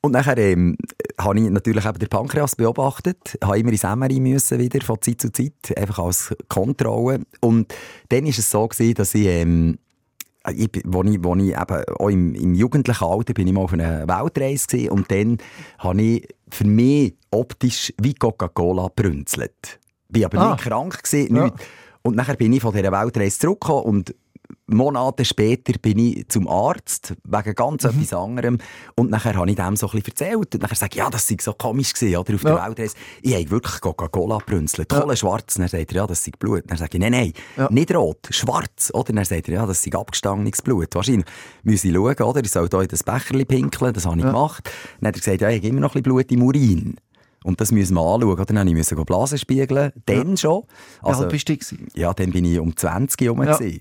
[0.00, 0.76] Und nachher ähm,
[1.18, 5.20] habe ich natürlich eben den Pankreas beobachtet, habe immer ins MRI müssen wieder von Zeit
[5.20, 7.20] zu Zeit, einfach als Kontrolle.
[7.40, 7.72] Und
[8.08, 9.78] dann ist es so gewesen, dass ich, ähm,
[10.52, 13.62] ich, bin- wo ich, wo ich eben auch im, im jugendlichen Alter bin ich mal
[13.62, 15.38] auf einer Weltreise gewesen, und dann
[15.78, 19.80] habe ich für mich optisch wie Coca-Cola brünzelt.
[20.08, 20.52] Bin aber Ah.
[20.52, 21.50] nicht krank gewesen, Ja.
[22.02, 24.14] Und nachher bin ich von dieser Weltreise zurückgekommen und
[24.66, 27.90] Monate später bin ich zum Arzt, wegen ganz Mhm.
[27.90, 28.58] etwas anderem.
[28.94, 30.54] Und nachher habe ich dem so ein bisschen erzählt.
[30.54, 32.34] Und nachher sage ich, ja, das sei so komisch gewesen, oder?
[32.34, 32.66] Auf der Ja.
[32.66, 32.96] Weltreise.
[33.22, 34.90] Ich habe wirklich Coca-Cola brünzelt.
[34.92, 35.00] Ja.
[35.00, 35.54] Kohle schwarz.
[35.54, 36.64] Dann sagt er, ja, das sei Blut.
[36.66, 37.68] Dann sage ich, nein, nein, Ja.
[37.70, 39.12] nicht rot, schwarz, oder?
[39.12, 40.94] Dann sagt er, ja, das sei abgestandenes Blut.
[40.94, 41.26] Wahrscheinlich
[41.62, 42.40] muss ich schauen, oder?
[42.42, 43.92] Ich soll hier in das Becherchen pinkeln.
[43.92, 44.30] Das habe ich Ja.
[44.30, 44.70] gemacht.
[45.00, 46.96] Dann hat er gesagt, ja, ich habe immer noch ein bisschen Blut im Urin.
[47.44, 48.32] Und das müssen wir anschauen.
[48.32, 48.44] Oder?
[48.46, 49.92] Dann musste ich Blasen spiegeln.
[50.06, 50.62] Dann schon.
[51.02, 51.56] Wie alt bist du?
[51.94, 53.42] Ja, dann bin ich um 20 herum.
[53.42, 53.56] Ja.
[53.56, 53.80] gewesen.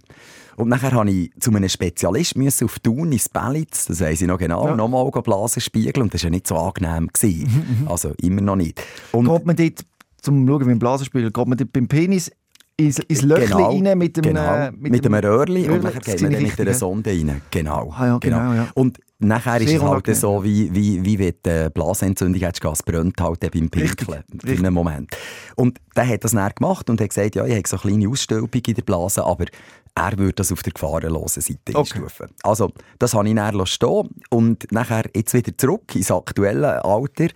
[0.56, 4.28] Und nachher musste ich zu einem Spezialist müssen auf Thun ins Bellitz, das weiss ich
[4.28, 4.76] noch genau, Ja.
[4.76, 6.04] nochmal Blasen spiegeln.
[6.04, 7.10] Und das war ja nicht so angenehm.
[7.12, 7.86] Gewesen.
[7.88, 8.82] Also immer noch nicht.
[9.12, 9.86] Und Geht man dort,
[10.22, 12.32] zum Schauen, wie ein Blasenspiel, geht man dort beim Penis
[12.78, 16.22] ins, ins Löchchen rein mit dem, genau, äh, mit, dem Röhrli und nachher Das geht
[16.22, 16.74] man die dann mit einer.
[16.74, 17.42] Sonde rein.
[17.52, 17.94] Genau.
[17.96, 18.68] Ah ja, genau, ja.
[18.74, 22.66] Und nachher ist Sehr es halt so, wie, wie, wie wenn du eine Blasenentzündung hättest,
[22.66, 24.24] es brennt halt dann beim Pinkeln.
[24.32, 25.12] Richtig, Für einen Moment.
[25.56, 28.10] Und der hat das dann gemacht und hat gesagt, ja, ich habe so eine kleine
[28.10, 29.46] Ausstülpung in der Blase, aber
[29.95, 31.79] er würde das auf der gefahrenlosen Seite Okay.
[31.79, 32.27] einstufen.
[32.43, 37.27] Also, das habe ich dann stehen und nachher jetzt wieder zurück ins aktuelle Alter,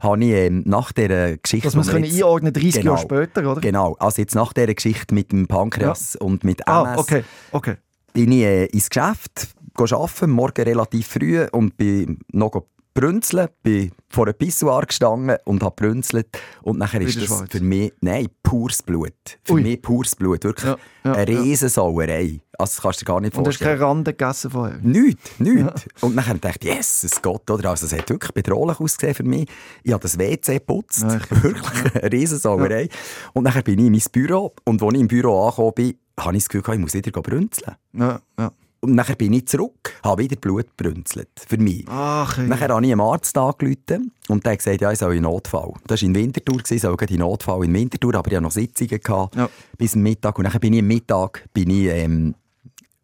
[0.00, 1.76] habe ich ähm, nach dieser Geschichte...
[1.76, 2.92] Man wir können jetzt- einordnen 30 Genau.
[2.94, 3.60] Jahre später, oder?
[3.60, 7.74] Genau, also jetzt nach dieser Geschichte mit dem Pankreas und mit MS Ah, okay, okay.
[8.14, 9.48] bin ich äh, ins Geschäft
[9.78, 12.62] arbeiten, morgen relativ früh und bin noch
[12.96, 16.26] brünzeln, bin vor einem Pissoir gestanden und habe brünzelt
[16.62, 19.12] und nachher ist das für mich, nein, pures Blut.
[19.44, 19.62] Für Ui.
[19.62, 21.40] mich pures Blut, wirklich Ja, ja, eine ja.
[21.40, 22.40] Riesensauerei.
[22.58, 23.78] Also das kannst du dir gar nicht Und hast vorstellen.
[23.78, 24.78] keine Rande gegessen vorher?
[24.82, 25.84] Nichts, nichts.
[26.00, 27.70] Und nachher dachte ich, yes, es geht, oder?
[27.70, 29.46] Also, es hat wirklich bedrohlich ausgesehen für mich.
[29.82, 31.02] Ich habe das WC geputzt.
[31.02, 32.88] Ja, ich- wirklich eine Riesensauerei.
[33.34, 34.54] Und nachher bin ich in mein Büro.
[34.64, 37.76] Und als ich im Büro angekommen bin, habe ich das Gefühl, ich muss wieder brünzeln.
[37.92, 38.50] Ja, ja.
[38.86, 41.28] Und nachher bin ich zurück, habe wieder Blut brünzelt.
[41.48, 41.84] Für mich.
[41.88, 42.46] Ach, ey.
[42.46, 45.72] Nachher habe ich einem Arzt angerufen und der hat gesagt, ja, ich soll in Notfall.
[45.86, 49.00] Das war in Winterthur, ich soll in Notfall in Winterthur, aber ich hatte noch Sitzungen
[49.00, 49.48] gehabt, Ja.
[49.76, 50.38] bis zum Mittag.
[50.38, 52.34] Und nachher bin ich am Mittag bin ich, ähm,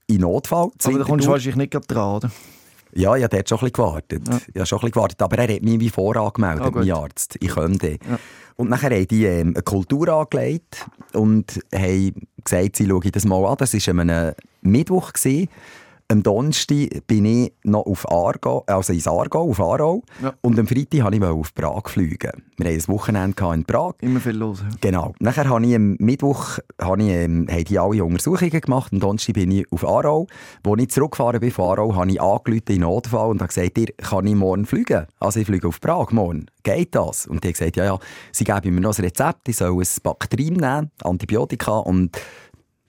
[0.06, 0.70] in Notfall.
[0.84, 2.30] Aber da kommst du wahrscheinlich nicht gerade dran, oder?
[2.94, 4.28] Ja, ich habe dort schon ein bisschen gewartet.
[4.28, 4.36] Ja.
[4.36, 5.22] Ich habe schon ein bisschen gewartet.
[5.22, 6.74] Aber er hat mich wie vorangemeldet, gut.
[6.74, 7.36] mein Arzt.
[7.40, 7.92] Ich könnte.
[7.92, 8.18] Ja.
[8.56, 12.12] Und nachher haben die ähm, eine Kultur angelegt und haben
[12.44, 13.56] gesagt, sie schauen das mal an.
[13.58, 15.12] Das war an einem Mittwoch.
[15.12, 15.48] Gewesen.
[16.12, 20.02] Am Donnerstag bin ich noch auf Aargau, also ins Aargau, auf Aarau.
[20.22, 20.34] Ja.
[20.42, 22.42] Und am Freitag wollte ich auf Prag fliegen.
[22.58, 23.94] Wir hatten ein Wochenende in Prag.
[24.02, 24.60] Immer viel los.
[24.60, 24.76] ja.
[24.82, 25.14] Genau.
[25.20, 28.92] Nachher habe ich am Mittwoch habe ich, ähm, haben die alle Untersuchungen gemacht.
[28.92, 30.26] Am Donnerstag bin ich auf Aarau.
[30.62, 33.86] Als ich zurückgefahren bin von Aarau, habe ich angerufen in Notfall und habe gesagt, ihr,
[33.96, 35.06] kann ich morgen fliegen?
[35.18, 36.44] Also ich fliege auf Prag morgen.
[36.62, 37.26] Geht das?
[37.26, 37.98] Und die haben gesagt, ja, ja,
[38.32, 42.20] sie geben mir noch ein Rezept, ich soll ein Bakterium nehmen, Antibiotika, und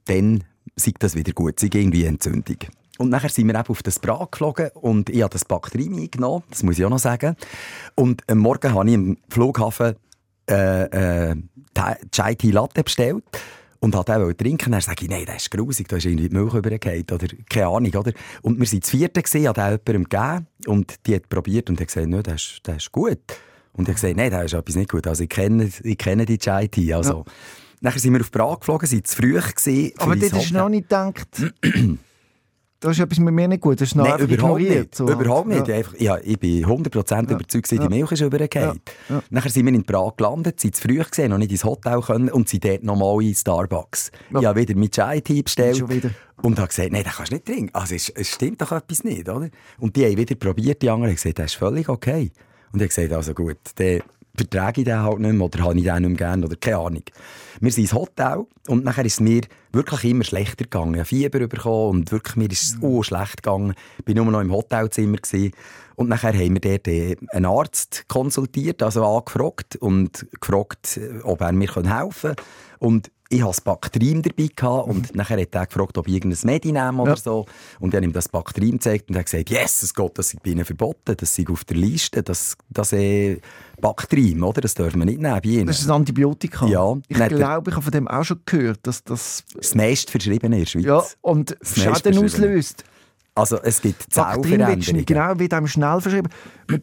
[0.08, 0.44] dann
[0.76, 2.58] sei das wieder gut, sei irgendwie Entzündung.
[3.00, 6.44] Und nachher sind wir eben auf das Prag geflogen und ich habe das Bakterium eingenommen,
[6.50, 7.36] das muss ich auch noch sagen.
[7.96, 9.96] Und am Morgen habe ich im Flughafen
[10.50, 11.36] äh, äh,
[12.12, 13.24] Chai Tea Latte bestellt
[13.80, 14.72] und hat auch trinken.
[14.72, 17.68] Dann sage ich, nein, das ist grusig, da ist irgendwie die Milch übergefallen oder keine
[17.68, 18.14] Ahnung, oder?
[18.44, 21.80] Und wir sind das vierte gesehen, hat auch jemandem gegeben und die hat probiert und
[21.80, 23.20] hat gesagt, nein, das ist, das ist gut.
[23.74, 25.08] Und ich gesagt, nein, das ist etwas nicht gut.
[25.08, 27.26] Also ich kenne, ich kenne die Chai Tea, also.
[27.82, 29.92] Nachher sind wir auf Prag geflogen, sind zu früh gewesen.
[29.98, 30.54] Aber du Hotel.
[30.54, 31.28] noch nicht gedacht,
[32.84, 33.80] da ist etwas mit mir nicht gut.
[33.80, 34.94] Das ist Nein, überhaupt nicht.
[34.96, 35.08] so.
[35.10, 35.68] Überhaupt nicht.
[35.68, 35.76] Ja.
[35.76, 37.36] Einfach, ja, ich bin 100% Ja.
[37.36, 37.88] überzeugt, gewesen, Ja.
[37.88, 38.82] die Milch ist übergefallen.
[39.10, 39.16] Ja.
[39.16, 39.24] Ja.
[39.30, 42.30] Nachher sind wir in Prag gelandet, sind zu früh gesehen, noch nicht ins Hotel können
[42.30, 44.12] und sind dort nochmal in Starbucks.
[44.32, 44.40] Ja.
[44.42, 45.82] Ich habe wieder mit Chai-Tea bestellt.
[46.42, 47.70] Und habe gesagt, nein, das kannst du nicht trinken.
[47.74, 49.50] Also es, es stimmt doch etwas nicht, oder?
[49.80, 52.32] Und die haben wieder probiert, die anderen haben gesagt, das ist völlig okay.
[52.74, 54.02] Und ich habe gesagt, also gut, dann
[54.36, 56.78] vertrage ich den halt nicht mehr oder habe ich den nicht mehr gern oder keine
[56.78, 57.04] Ahnung.
[57.60, 59.42] Wir sind ins Hotel und nachher ist es mir
[59.72, 60.96] wirklich immer schlechter gegangen.
[60.96, 63.74] Ich habe Fieber bekommen und wirklich mir ist es oh, schlecht gegangen.
[64.06, 65.18] Ich war nur noch im Hotelzimmer.
[65.18, 65.52] Gewesen.
[65.96, 71.42] Und nachher haben wir dort äh, einen Arzt konsultiert, also angefragt und gefragt, äh, ob
[71.42, 72.46] er mir helfen kann.
[72.80, 76.40] Und ich hatte das Bakterium dabei gehabt und nachher hat er gefragt, ob ich irgendein
[76.44, 77.18] Medi nehme oder Ja.
[77.18, 77.46] so.
[77.80, 80.30] Und er hat ihm das Bakterium gezeigt und er hat gesagt, yes, es geht, das
[80.30, 83.40] sei bei ihnen verboten, das sei auf der Liste, das, das äh,
[83.82, 84.62] Bakterium, oder?
[84.62, 85.68] Das dürfen wir nicht nehmen bei ihnen.
[85.68, 86.66] Das ist ein Antibiotika.
[86.68, 86.96] Ja.
[87.08, 90.62] Ich glaube, ich habe von dem auch schon gehört, dass das das meist verschriebene in
[90.64, 90.86] der Schweiz.
[90.86, 92.26] ja, und Das meistbeschriebene.
[92.26, 92.84] auslöst.
[93.36, 95.06] Also es gibt Zellveränderungen.
[95.06, 96.30] genau wird einem schnell verschrieben.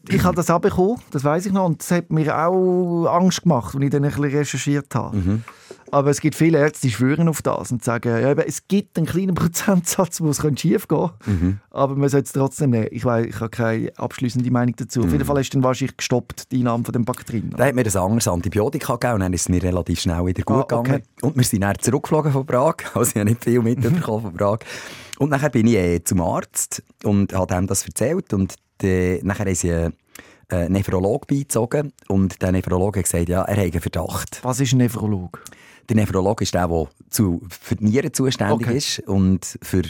[0.09, 3.43] Ich habe das auch bekommen, das weiß ich noch, und das hat mir auch Angst
[3.43, 5.17] gemacht, als ich dann ein bisschen recherchiert habe.
[5.17, 5.45] Mhm.
[5.90, 9.06] Aber es gibt viele Ärzte, die schwören auf das und sagen, ja, es gibt einen
[9.06, 11.59] kleinen Prozentsatz, wo es schief gehen mhm.
[11.70, 12.88] aber man sollte es trotzdem nehmen.
[12.90, 15.00] Ich, weiß, ich habe keine abschließende Meinung dazu.
[15.00, 15.06] Mhm.
[15.06, 17.50] Auf jeden Fall ist dann wahrscheinlich gestoppt, die Einnahme von den Bakterien.
[17.56, 20.42] Da hat mir ein anderes Antibiotika gegeben und dann ist es mir relativ schnell wieder
[20.42, 20.83] gut ah, okay.
[20.83, 21.02] gegangen.
[21.22, 24.59] Und wir sind dann zurückgeflogen von Prag, also ich habe nicht viel mitbekommen von Prag.
[25.18, 29.46] Und nachher bin ich äh, zum Arzt und habe ihm das erzählt und äh, nachher
[29.46, 29.90] haben sie äh,
[30.51, 34.41] einen Nephrolog beizogen und der Nephrologe hat gesagt, ja, er hat einen Verdacht.
[34.43, 35.43] Was ist ein Nephrolog?
[35.89, 38.77] Der Nephrolog ist der, der zu, für die Nieren zuständig okay.
[38.77, 39.83] ist und für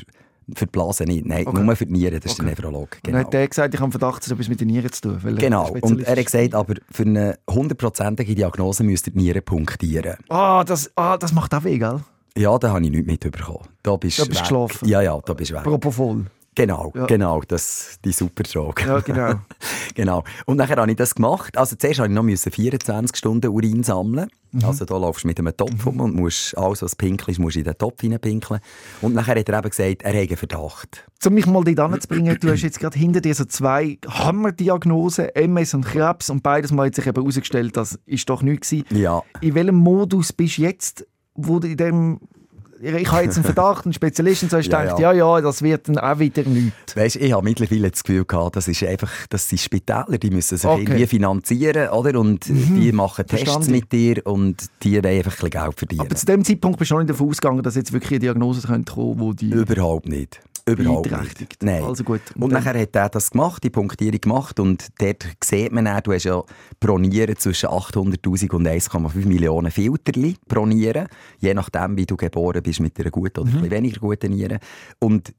[0.56, 1.26] für die Blase nicht.
[1.26, 1.62] Nein, okay.
[1.62, 2.48] nur für die Nieren, das ist okay.
[2.48, 2.98] der Nephrolog.
[3.02, 3.18] Genau.
[3.18, 5.36] Dann hat der gesagt, ich habe Verdacht, es etwas mit den Nieren zu tun.
[5.36, 10.16] genau, und er hat gesagt, aber für eine hundertprozentige Diagnose müsst ihr die Nieren punktieren.
[10.28, 12.00] Ah, das, ah, das macht auch weh, gell?
[12.36, 13.68] Ja, da habe ich nichts mitbekommen.
[13.82, 14.88] Da bist du geschlafen?
[14.88, 15.64] Ja, ja, da bist du weg.
[15.64, 16.26] Propofol?
[16.56, 17.06] Genau, ja.
[17.06, 18.84] genau, das, die Supertrag.
[18.84, 19.34] Ja, genau.
[19.94, 20.24] genau.
[20.46, 21.56] Und nachher habe ich das gemacht.
[21.56, 24.28] Also zuerst musste ich noch 24 Stunden Urin sammeln.
[24.50, 24.64] Mhm.
[24.64, 27.56] Also da laufst du mit einem Topf um und musst alles, was pinkel ist, musst
[27.56, 28.60] in den Topf hineinpinkeln.
[29.00, 31.06] Und nachher hat er eben gesagt, er einen Verdacht.
[31.24, 35.74] Um mich mal dort anzubringen, du hast jetzt gerade hinter dir so zwei Hammerdiagnosen, MS
[35.74, 38.86] und Krebs, und beides mal hat sich eben herausgestellt, das ist doch nichts gewesen.
[38.98, 39.22] Ja.
[39.40, 42.20] In welchem Modus bist du jetzt, wo du in dem
[42.82, 45.12] ich habe jetzt einen Verdacht, einen Spezialisten, so ich ja, denke, ja.
[45.12, 46.96] ja, ja, das wird dann auch wieder nichts.
[46.96, 50.56] Weißt, ich habe mittlerweile das Gefühl gehabt, das ist einfach, das sind Spitäler, die müssen
[50.56, 50.82] sich okay.
[50.82, 52.18] irgendwie finanzieren, oder?
[52.18, 52.80] Und mhm.
[52.80, 53.72] die machen Tests Verstanden.
[53.72, 56.00] mit dir und die wollen einfach ein bisschen Geld verdienen.
[56.00, 58.66] Aber zu dem Zeitpunkt bist du noch nicht davon ausgegangen, dass jetzt wirklich eine Diagnose
[58.66, 59.50] kommen könnte, die...
[59.50, 60.40] Überhaupt nicht.
[60.72, 61.62] Überhaupt nicht.
[61.62, 61.84] Nein.
[61.84, 62.20] Also gut.
[62.34, 66.00] Und, und nachher hat er das gemacht, die Punktierung gemacht und dort sieht man auch,
[66.00, 66.42] du hast ja
[66.78, 72.62] pro Nieren zwischen 800'000 und 1,5 Millionen Filterli pro Nieren, je nachdem, wie du geboren
[72.62, 73.70] bist, mit einer guten oder mhm.
[73.70, 74.58] weniger guten Nieren.
[74.98, 75.32] Und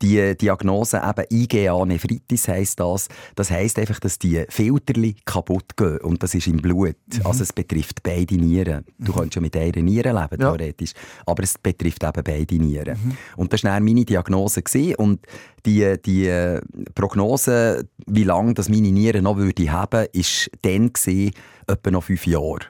[0.00, 3.08] die Diagnose eben IgA Nephritis heisst das.
[3.34, 6.96] Das heisst einfach, dass die Filterli kaputt gehen und das ist im Blut.
[7.12, 7.26] Mhm.
[7.26, 8.84] Also es betrifft beide Nieren.
[8.98, 9.16] Du mhm.
[9.16, 10.56] kannst ja mit einer Niere leben, ja.
[10.56, 10.92] theoretisch.
[11.26, 12.98] Aber es betrifft eben beide Nieren.
[13.02, 13.16] Mhm.
[13.36, 14.62] Und das war meine Diagnose.
[14.62, 14.94] Gewesen.
[14.96, 15.20] Und
[15.66, 16.60] die, die äh,
[16.94, 21.32] Prognose, wie lange das meine Nieren noch würde haben, war dann gewesen,
[21.66, 22.60] etwa noch fünf Jahre,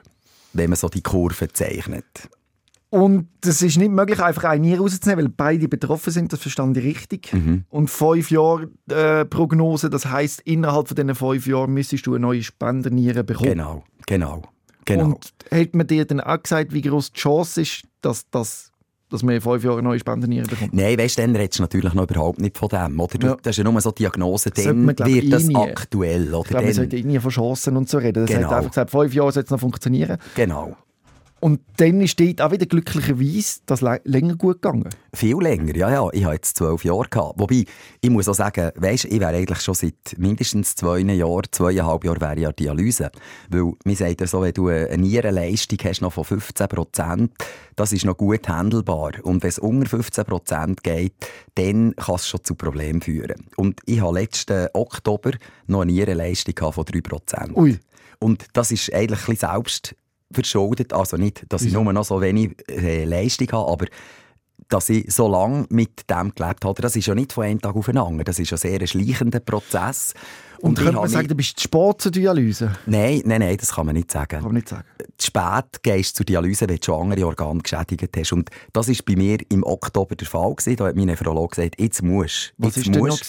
[0.53, 2.29] wenn man so die Kurve zeichnet.
[2.91, 6.75] Und es ist nicht möglich, einfach eine Niere rauszunehmen, weil beide betroffen sind, das verstand
[6.77, 7.31] ich richtig.
[7.31, 7.65] Mhm.
[7.69, 12.21] Und fünf Jahre äh, Prognose, das heißt innerhalb von diesen fünf Jahren müsstest du eine
[12.21, 13.51] neue Spenderniere bekommen.
[13.51, 14.41] Genau, genau,
[14.85, 15.05] genau.
[15.05, 18.71] Und hat man dir dann auch gesagt, wie groß die Chance ist, dass, dass,
[19.09, 20.73] dass man in fünf Jahren neue Spenderniere bekommt?
[20.73, 22.99] Nein, weißt du, dann redest du natürlich noch überhaupt nicht von dem.
[22.99, 23.23] Oder?
[23.23, 23.37] Ja.
[23.43, 26.33] Das ist ja nur so Diagnose, dann man, wird das aktuell.
[26.33, 26.41] Oder?
[26.41, 28.25] Ich glaube, man sollte nie von Chancen und so reden.
[28.25, 28.49] Das genau.
[28.49, 30.17] hat einfach gesagt, fünf Jahre soll es noch funktionieren.
[30.33, 30.75] Genau.
[31.39, 34.89] Und dann ist dort auch wieder glücklicherweise das länger gut gegangen.
[35.13, 36.07] Viel länger, ja, ja.
[36.11, 37.07] Ich hatte jetzt zwölf Jahre.
[37.09, 37.39] Gehabt.
[37.39, 37.63] Wobei,
[38.01, 42.21] ich muss auch sagen, weißt, ich wäre eigentlich schon seit mindestens zwei Jahren, zweieinhalb Jahren
[42.21, 43.11] wäre ich an Dialyse.
[43.49, 47.31] Weil, man sagt ja so, wenn du eine Nierenleistung hast noch von 15 Prozent,
[47.75, 49.13] das ist noch gut handelbar.
[49.23, 51.13] Und wenn es unter 15 Prozent geht,
[51.55, 53.45] dann kann es schon zu Problemen führen.
[53.55, 55.31] Und ich hatte letzten Oktober
[55.67, 57.55] noch eine Nierenleistung von 3 Prozent.
[57.55, 57.79] Ui.
[58.19, 59.95] Und das ist eigentlich ein bisschen selbst
[60.31, 60.93] verschuldet.
[60.93, 63.85] Also nicht, dass ich nur noch so wenig äh, Leistung habe, aber
[64.67, 67.75] dass ich so lange mit dem gelebt habe, das ist ja nicht von einem Tag
[67.75, 68.25] auf den anderen.
[68.25, 70.13] Das ist ein sehr schleichender Prozess.
[70.59, 72.75] Und, und könnte man sagen, du bist zu spät zur Dialyse?
[72.85, 74.27] Nein, nein, nein, das kann man nicht sagen.
[74.27, 74.85] Kann man nicht sagen.
[75.17, 78.33] Zu spät gehst du zur Dialyse, wenn du schon andere Organe geschädigt hast.
[78.33, 80.53] Und das war bei mir im Oktober der Fall.
[80.53, 80.75] Gewesen.
[80.75, 82.67] Da hat mein Nephrolog gesagt, jetzt musst du.
[82.67, 83.19] Was ist denn noch?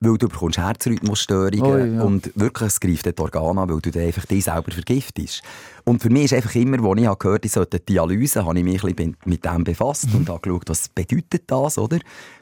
[0.00, 2.02] Weil du bekommst Herzrhythmusstörungen oh, ja.
[2.02, 5.42] und wirklich, es greift die Organe an, weil du dich dich selber vergiftest.
[5.84, 8.64] Und für mich ist einfach immer, wo ich gehört habe, ich sollte Dialyse, habe ich
[8.64, 10.20] mich ein bisschen mit dem befasst mhm.
[10.20, 11.98] und habe geschaut, was bedeutet das, oder?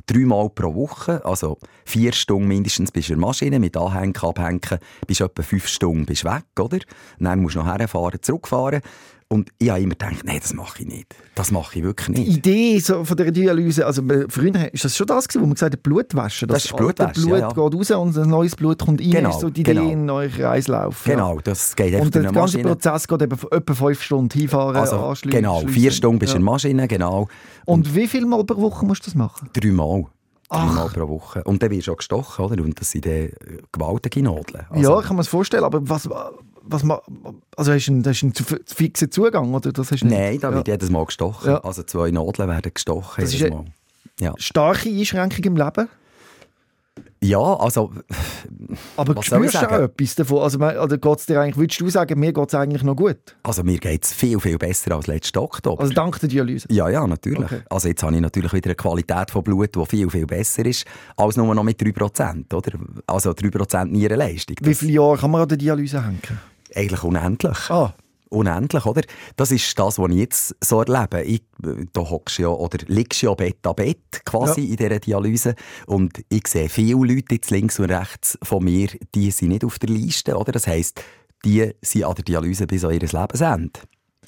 [0.06, 4.78] Dreimal pro Woche, also vier Stunden mindestens bist du in der Maschine, mit Anhängen, Abhängen,
[5.06, 6.78] bist du etwa fünf Stunden bist weg, oder?
[7.18, 8.82] Und dann musst du noch herfahren, zurückfahren.
[9.32, 11.16] Und ich habe immer gedacht, nein, das mache ich nicht.
[11.34, 12.28] Das mache ich wirklich nicht.
[12.28, 15.54] Die Idee so von der Dialyse, also früher ist das schon das gewesen, wo man
[15.54, 16.48] gesagt hat, Blut waschen.
[16.48, 17.48] Das, das ist Blutwaschen, Blut ja, ja.
[17.48, 19.10] geht raus und ein neues Blut kommt rein.
[19.10, 19.90] Genau, ist so die Idee genau.
[19.90, 21.04] in euren Kreislauf.
[21.04, 22.62] Genau, das geht Und der ganze Maschine.
[22.64, 25.40] Prozess geht eben etwa fünf Stunden hinfahren, also, anschließen.
[25.40, 26.40] Genau, vier Stunden bist du ja.
[26.40, 27.28] in der Maschine, genau.
[27.64, 29.48] Und, und wie viel Mal pro Woche musst du das machen?
[29.54, 30.04] Dreimal.
[30.50, 31.42] Dreimal pro Woche.
[31.44, 32.62] Und dann wirst du auch gestochen, oder?
[32.62, 33.30] Und das sind dann
[33.72, 34.66] gewaltige Nadeln.
[34.68, 36.06] Also, ja, ich kann mir das vorstellen, aber was,
[36.64, 36.82] was
[37.56, 38.32] also hast du einen, hast einen
[38.66, 39.54] fixen Zugang?
[39.54, 40.74] Oder das hast Nein, da wird ja.
[40.74, 41.50] jedes Mal gestochen.
[41.50, 41.58] Ja.
[41.58, 43.64] Also zwei Nadeln werden gestochen das jedes Mal.
[44.20, 44.34] Ja.
[44.38, 45.88] Starke Einschränkung im Leben?
[47.22, 47.92] Ja, also.
[48.96, 50.42] Aber was spürst du auch etwas davon?
[50.42, 53.36] Also, oder geht's dir eigentlich, würdest du sagen, mir geht es eigentlich noch gut?
[53.44, 55.80] Also, mir geht es viel, viel besser als letzten Oktober.
[55.80, 56.66] Also, dank der Dialyse?
[56.70, 57.44] Ja, ja, natürlich.
[57.44, 57.60] Okay.
[57.70, 60.84] Also, jetzt habe ich natürlich wieder eine Qualität von Blut, die viel, viel besser ist,
[61.16, 62.72] als nur noch mit 3%, oder?
[63.06, 64.56] Also, 3% Nierenleistung.
[64.60, 66.20] Wie viele Jahre kann man an der Dialyse hängen?
[66.74, 67.70] Eigentlich unendlich.
[67.70, 67.94] Ah.
[68.30, 69.02] unendlich, oder?
[69.36, 71.22] Das ist das, was ich jetzt so erlebe.
[71.22, 71.42] Ich,
[71.92, 74.70] da hockst ja, oder liegst ja Bett an Bett, quasi, ja.
[74.70, 75.54] in dieser Dialyse.
[75.86, 79.78] Und ich sehe viele Leute jetzt links und rechts von mir, die sind nicht auf
[79.78, 80.52] der Liste, oder?
[80.52, 81.02] Das heisst,
[81.44, 83.80] die sind an der Dialyse bis an ihr Lebensende.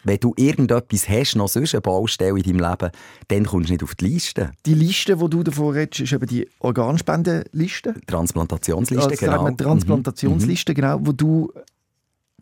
[0.06, 2.90] Wenn du irgendetwas hast, noch sonst eine Baustelle in deinem Leben,
[3.28, 4.50] dann kommst du nicht auf die Liste.
[4.66, 7.94] Die Liste, die du davor redest, ist eben die Organspendenliste.
[8.06, 9.50] Transplantationsliste, also, genau.
[9.52, 10.76] Transplantationsliste, mhm.
[10.76, 11.50] genau, wo du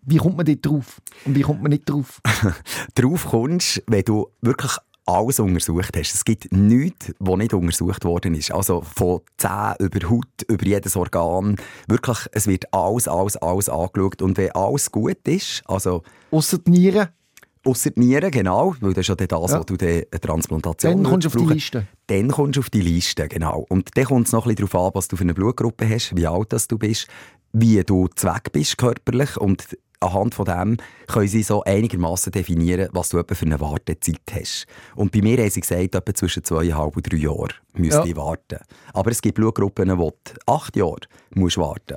[0.05, 1.01] wie kommt man dort drauf?
[1.25, 2.21] Und wie kommt man nicht drauf?
[2.95, 6.15] drauf kommst, wenn du wirklich alles untersucht hast.
[6.15, 8.53] Es gibt nichts, was nicht untersucht worden ist.
[8.53, 11.57] Also von Zähnen über Haut, über jedes Organ.
[11.89, 14.23] Wirklich, es wird alles, alles, alles angeschaut.
[14.23, 16.03] Und wenn alles gut ist, also...
[16.31, 17.09] Ausser die Nieren?
[17.65, 19.59] Ausser die Nieren, genau, weil das ist ja das, ja.
[19.59, 21.87] was du eine Transplantation Dann kommst du auf die Liste.
[22.07, 23.67] Dann kommst du auf die Liste, genau.
[23.69, 26.17] Und dann kommt es noch ein bisschen darauf an, was du für eine Blutgruppe hast,
[26.17, 27.09] wie alt du bist,
[27.53, 29.67] wie du zweck bist körperlich und
[30.03, 34.67] anhand von dem können sie so einigermaßen definieren, was du etwa für eine Wartezeit hast.
[34.95, 38.05] Und bei mir haben sie gesagt, etwa zwischen zweieinhalb und drei Jahren müsste ja.
[38.07, 38.59] ich warten.
[38.93, 40.13] Aber es gibt Blutgruppen, du
[40.47, 41.01] acht Jahre
[41.35, 41.97] musst warten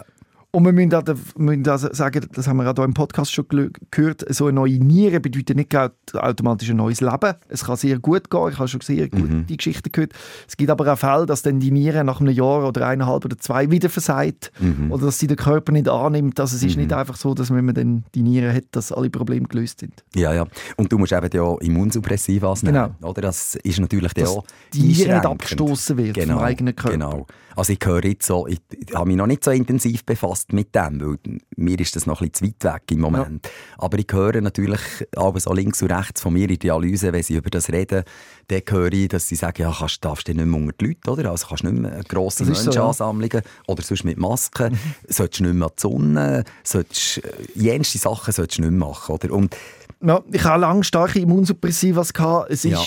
[0.56, 1.04] und wir müssen, auch,
[1.38, 3.46] müssen auch sagen, das haben wir auch hier im Podcast schon
[3.91, 7.34] gehört, so eine neue Niere bedeutet nicht automatisch ein neues Leben.
[7.50, 9.46] Es kann sehr gut gehen, ich habe schon sehr gut mhm.
[9.48, 10.13] die Geschichte gehört.
[10.48, 13.38] Es gibt aber auch Fälle, dass dann die Niere nach einem Jahr oder eineinhalb oder
[13.38, 14.94] zwei wieder versagt mhm.
[14.94, 16.39] oder dass sie der Körper nicht annimmt.
[16.39, 16.84] Also es ist mhm.
[16.84, 20.06] nicht einfach so, dass wenn man dann die Niere hat, dass alle Probleme gelöst sind.
[20.15, 20.46] Ja, ja.
[20.78, 22.74] Und du musst eben ja Immunsuppressiva nehmen.
[22.74, 23.10] Genau.
[23.10, 23.22] Oder?
[23.24, 26.94] Das ist natürlich dass auch die Niere nicht abgestoßen wird genau, vom eigenen Körper.
[26.94, 27.28] Genau.
[27.56, 30.76] Also ich höre jetzt so, ich, ich habe mich noch nicht so intensiv befasst mit
[30.76, 33.46] dem, weil mir ist das noch ein bisschen zu weit weg im Moment.
[33.46, 33.52] Ja.
[33.78, 34.82] Aber ich höre natürlich
[35.15, 38.04] aber so links und rechts von mir in der Dialyse, wenn sie über das reden,
[38.48, 41.12] dann höre ich, dass sie sagen, ja, kannst, darfst du nicht mehr unter die Leute,
[41.12, 41.32] oder?
[41.32, 43.63] Also kannst du nicht mehr grosse Menschenansammlungen so, ja.
[43.68, 44.80] oder sonst mit Masken, mhm.
[45.08, 48.88] solltest du nicht mehr an die Sonne, solltest, äh, jenste Sachen solltest du nicht mehr
[48.88, 49.34] machen, oder?
[49.34, 49.56] Und
[50.02, 52.52] ja, ich habe lange starke Immunsuppressivas gehabt.
[52.52, 52.80] Es ja.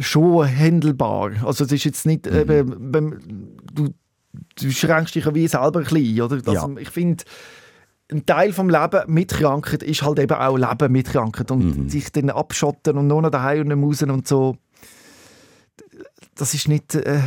[0.00, 1.32] Schon handelbar.
[1.44, 2.50] Also es ist jetzt nicht, mhm.
[2.50, 3.94] eben, du,
[4.56, 6.38] du schränkst dich ja wie selber ein bisschen, oder?
[6.38, 6.68] Das, ja.
[6.78, 7.24] Ich finde,
[8.10, 11.88] ein Teil vom Leben mit Krankheit ist halt eben auch Leben mit Krankheit und mhm.
[11.88, 14.56] sich dann abschotten und nur noch daheim und nicht raus und so.
[16.34, 16.94] Das ist nicht.
[16.94, 17.20] Äh,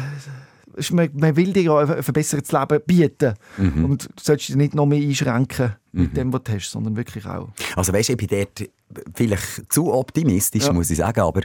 [0.92, 3.86] man, man, will dir ja ein verbessertes Leben bieten mhm.
[3.86, 6.16] und du solltest dich nicht noch mehr einschränken mit mhm.
[6.16, 7.50] dem, was du hast, sondern wirklich auch.
[7.76, 8.70] Also weißt du, ich bin dort
[9.14, 10.74] vielleicht zu optimistisch, ja.
[10.74, 11.42] muss ich sagen, aber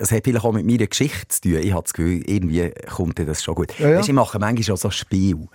[0.00, 1.56] es hat vielleicht auch mit meiner Geschichte zu tun.
[1.58, 3.78] Ich habe das Gefühl, irgendwie kommt das schon gut.
[3.78, 3.98] Ja, ja.
[3.98, 5.46] Weißt, ich mache manchmal auch so ein Spiel.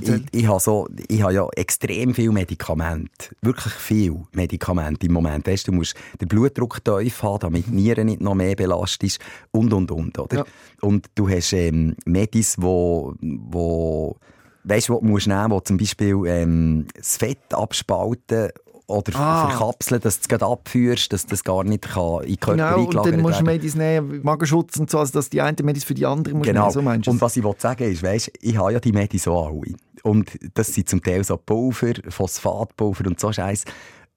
[0.00, 3.36] Ich, ich, habe so, ich habe ja extrem viel Medikamente.
[3.42, 5.46] Wirklich viel Medikamente im Moment.
[5.46, 9.18] Weißt, du musst den Blutdruck tief haben, damit die Nieren nicht noch mehr belastet
[9.50, 10.18] und, und, und.
[10.18, 10.38] Oder?
[10.38, 10.44] Ja.
[10.80, 14.16] Und du hast ähm, Medis, wo, wo
[14.64, 18.48] weißt du, was du musst nehmen, wo zum Beispiel ähm, das Fett abspalten
[18.86, 19.48] oder ah.
[19.48, 23.06] verkapseln, dass du es abführst, dass das gar nicht kann in den Körper genau, eingelagert
[23.06, 25.94] und dann musst du Medis nehmen, Magenschutz und so, also dass die eine Medis für
[25.94, 26.70] die andere musst genau.
[26.72, 29.74] nehmen, so Und was ich sagen ist, weißt, ich habe ja die Medis so alle.
[30.02, 33.64] Und das sind zum Teil so Pulver, Phosphatpulver und so Scheiß.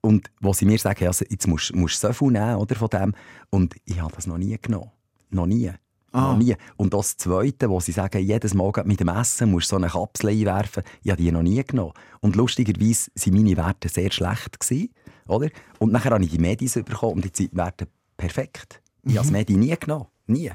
[0.00, 3.14] Und wo sie mir sagen, also, jetzt musst du so viel nehmen oder, von dem.
[3.50, 4.90] Und ich habe das noch nie genommen.
[5.30, 5.72] Noch nie.
[6.16, 6.32] Ah.
[6.32, 6.56] Noch nie.
[6.76, 9.88] Und das Zweite, wo sie sagen, jedes Mal mit dem Essen musst du so eine
[9.88, 11.92] Kapsel einwerfen, ich habe die noch nie genommen.
[12.20, 14.58] Und lustigerweise waren meine Werte sehr schlecht.
[14.58, 14.94] Gewesen,
[15.28, 15.50] oder?
[15.78, 18.80] Und nachher habe ich die Medis bekommen und die Werte perfekt.
[19.02, 19.18] Ich mhm.
[19.18, 20.06] habe das Medi nie genommen.
[20.26, 20.52] Nie.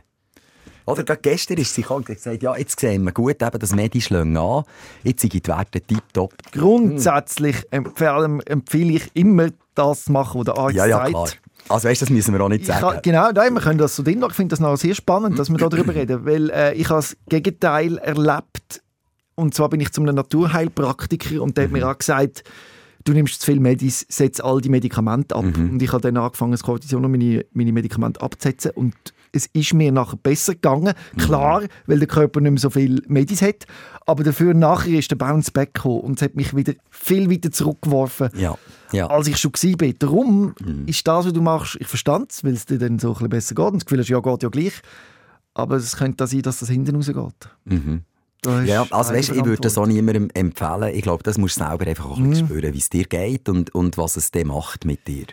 [0.87, 3.75] Oder gerade gestern ist sie gekommen und gesagt, ja, jetzt sehen wir gut, eben, das
[3.75, 4.63] Medi schlängt an.
[5.03, 6.33] Jetzt sind die Werte tiptop.
[6.51, 9.49] Grundsätzlich empfehle, empfehle ich immer,
[9.81, 11.09] das machen, was der Arzt ja, ja, sagt.
[11.09, 11.29] Klar.
[11.69, 12.81] Also weißt, das müssen wir auch nicht sagen.
[12.81, 15.49] Kann, genau, nein, wir können das so drin Ich finde das noch sehr spannend, dass
[15.49, 18.81] wir darüber reden, weil äh, ich habe das Gegenteil erlebt.
[19.35, 21.67] Und zwar bin ich zu einem Naturheilpraktiker und der mhm.
[21.67, 22.43] hat mir auch gesagt,
[23.03, 25.45] du nimmst zu viel Medis, setz all die Medikamente ab.
[25.45, 25.71] Mhm.
[25.71, 28.71] Und ich habe dann angefangen, das Kortison und meine, meine Medikamente abzusetzen.
[28.71, 28.95] Und
[29.31, 30.93] es ist mir nachher besser gegangen.
[31.13, 31.17] Mhm.
[31.19, 33.65] Klar, weil der Körper nicht mehr so viel Medis hat.
[34.05, 37.51] Aber dafür nachher ist der Bounce Back gekommen und es hat mich wieder viel weiter
[37.51, 38.57] zurückgeworfen, ja.
[38.91, 39.07] Ja.
[39.07, 39.93] als ich schon war.
[39.99, 40.83] Darum mhm.
[40.85, 43.29] ist das, was du machst, ich verstand es, weil es dir dann so ein bisschen
[43.29, 43.65] besser geht.
[43.65, 44.73] Und das Gefühl hast, ja, geht ja gleich.
[45.53, 47.49] Aber es könnte sein, dass das hinten rausgeht.
[47.65, 48.03] Mhm.
[48.65, 50.95] Ja, also weißt, ich würde das auch niemandem empfehlen.
[50.95, 52.49] Ich glaube, das musst du selber einfach auch ein bisschen mhm.
[52.49, 55.25] spüren, wie es dir geht und, und was es dir macht mit dir.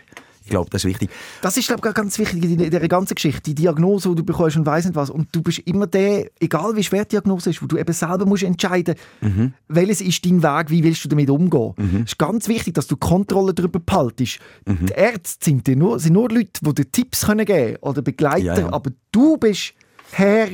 [0.49, 1.11] Ich glaube, das ist wichtig.
[1.43, 3.41] Das ist, glaube ich, ganz wichtig in dieser ganzen Geschichte.
[3.41, 5.11] Die Diagnose, die du bekommst und weiss nicht was.
[5.11, 8.25] Und du bist immer der, egal wie schwer die Diagnose ist, wo du eben selber
[8.25, 9.53] musst entscheiden mhm.
[9.67, 11.73] welches ist dein Weg, wie willst du damit umgehen.
[11.77, 12.01] Mhm.
[12.03, 14.39] Es ist ganz wichtig, dass du Kontrolle darüber behaltest.
[14.65, 14.87] Mhm.
[14.87, 18.59] Die Ärzte sind nur, sind nur Leute, die dir Tipps können geben oder Begleiter, ja,
[18.59, 18.73] ja.
[18.73, 19.73] aber du bist
[20.13, 20.47] Herr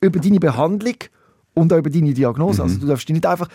[0.00, 0.94] über deine Behandlung
[1.54, 2.62] und auch über deine Diagnose.
[2.62, 2.80] Also mhm.
[2.80, 3.48] du darfst dich nicht einfach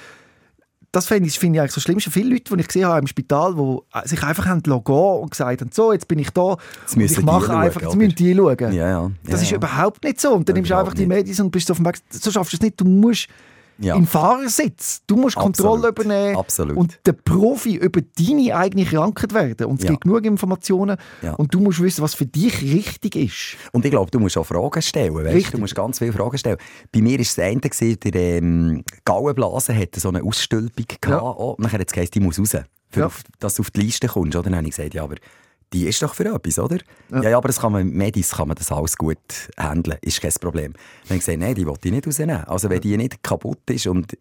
[0.96, 2.00] das finde ich, find ich eigentlich so schlimm.
[2.00, 5.62] Viele Leute, die ich gesehen habe im Spital, die sich einfach haben gehen und gesagt
[5.62, 8.58] haben, so, jetzt bin ich da jetzt und ich mache einfach, jetzt müssen die schauen.
[8.60, 8.88] Ja, ja.
[8.88, 9.58] ja das ist ja.
[9.58, 10.34] überhaupt nicht so.
[10.34, 11.98] Und dann nimmst du einfach die Medien und bist auf dem Weg.
[12.10, 12.80] So schaffst du es nicht.
[12.80, 13.28] Du musst
[13.78, 13.96] ja.
[13.96, 15.02] im Fahrersitz.
[15.08, 15.56] Du musst Absolut.
[15.58, 16.78] Kontrolle übernehmen Absolut.
[16.78, 19.68] und der Profi über deine eigene Krankheit werden.
[19.68, 19.92] Und es ja.
[19.92, 21.34] gibt genug Informationen ja.
[21.34, 23.58] und du musst wissen, was für dich richtig ist.
[23.72, 25.16] Und ich glaube, du musst auch Fragen stellen.
[25.16, 25.54] Weißt?
[25.54, 26.58] Du musst ganz viele Fragen stellen.
[26.92, 27.70] Bei mir war es das Ende,
[28.12, 30.86] der ähm, Gallenblase hatte so eine Ausstülpung.
[31.06, 31.22] Ja.
[31.22, 32.58] Oh, nachher hat es geheißen, die muss raus.
[32.90, 33.06] Für ja.
[33.08, 34.36] auf, dass du auf die Liste kommst.
[34.36, 34.44] Oder?
[34.44, 35.16] Dann habe ich gesagt, ja, aber
[35.74, 36.78] die ist doch für etwas, oder?
[37.12, 39.18] Ja, ja, ja aber das kann man, Medis kann man das alles gut
[39.58, 40.74] handeln, ist kein Problem.
[40.74, 42.44] Dann habe ich gesagt, nein, die wollte ich nicht rausnehmen.
[42.46, 44.18] Also wenn die nicht kaputt ist und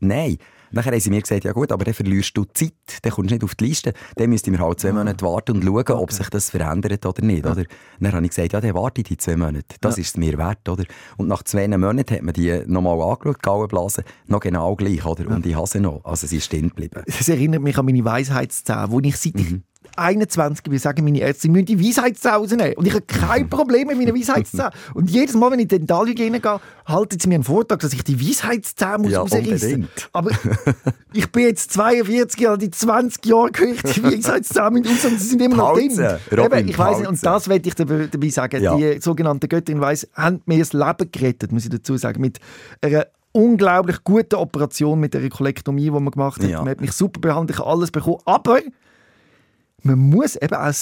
[0.00, 0.38] nein.
[0.74, 2.72] Nachher haben sie mir gesagt, ja gut, aber dann verlierst du Zeit,
[3.02, 3.92] dann kommst du nicht auf die Liste.
[4.16, 4.94] Dann müssten wir halt zwei ah.
[4.94, 5.92] Monate warten und schauen, okay.
[5.92, 7.44] ob sich das verändert oder nicht.
[7.44, 7.52] Ja.
[7.52, 7.64] Oder?
[8.00, 9.76] Dann habe ich gesagt, ja, dann warte ich die zwei Monate.
[9.80, 10.00] Das ja.
[10.00, 10.68] ist es mir wert.
[10.68, 10.84] Oder?
[11.16, 15.06] Und nach zwei Monaten hat man die nochmal angeschaut, Gallenblase, noch genau gleich.
[15.06, 15.24] Oder?
[15.24, 15.36] Ja.
[15.36, 16.04] Und ich habe sie noch.
[16.04, 17.04] Also sie ist stehen geblieben.
[17.06, 19.62] Das erinnert mich an meine Weisheitszähne, wo ich seit mhm.
[19.96, 22.74] 21 will sagen meine Ärzte, sie müssen die Weisheitszähne rausnehmen.
[22.74, 24.70] Und ich habe kein Problem mit meinen Weisheitszähnen.
[24.94, 27.92] Und jedes Mal, wenn ich in die Dentalhygiene gehe, halten sie mir einen Vortrag, dass
[27.92, 29.88] ich die Weisheitszähne muss ja, rausreißen muss.
[30.12, 30.30] Aber
[31.12, 35.42] ich bin jetzt 42 Jahre, die 20 Jahre gehöre die Weisheitszähne raus und sie sind
[35.42, 36.18] immer noch drin.
[36.36, 38.62] Robin, ich weiss und das werde ich dabei sagen.
[38.62, 38.76] Ja.
[38.76, 42.38] Die sogenannte Göttin Weiss haben mir das Leben gerettet, muss ich dazu sagen, mit
[42.80, 46.48] einer unglaublich guten Operation mit der Kollektomie, die man gemacht hat.
[46.48, 46.60] Ja.
[46.60, 48.18] Man hat mich super behandelt, ich habe alles bekommen.
[48.24, 48.60] Aber
[49.84, 50.72] man muss eben auch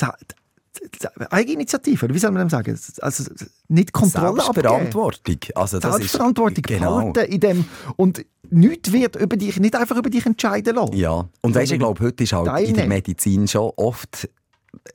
[1.31, 2.79] Eigeninitiative, oder wie soll man dem sagen?
[3.01, 3.25] Also
[3.69, 5.37] nicht Kontrolle Selbstverantwortung.
[5.55, 7.13] Also das Selbstverantwortung ist, genau.
[7.13, 7.65] in dem
[7.97, 10.95] und nichts wird über dich, nicht einfach über dich entscheiden lassen.
[10.95, 14.29] Ja, und weißt, ich glaube, heute ist halt in der Medizin schon oft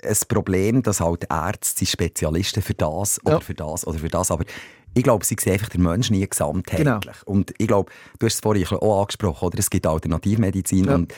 [0.03, 3.39] ein Problem, dass halt Ärzte sind Spezialisten für das oder ja.
[3.39, 4.45] für das oder für das, aber
[4.93, 6.85] ich glaube, sie sehen einfach den Menschen nie gesamtheitlich.
[6.85, 7.01] Genau.
[7.25, 9.59] Und ich glaube, du hast es vorhin auch angesprochen, oder?
[9.59, 10.95] es gibt Alternativmedizin ja.
[10.95, 11.13] und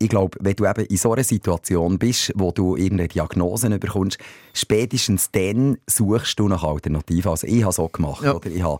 [0.00, 4.18] ich glaube, wenn du eben in so einer Situation bist, wo du irgendeine Diagnose bekommst,
[4.54, 7.30] spätestens dann suchst du nach Alternativen.
[7.30, 8.22] Also ich habe es auch gemacht.
[8.22, 8.36] Ja.
[8.36, 8.48] Oder?
[8.48, 8.78] Ich, habe,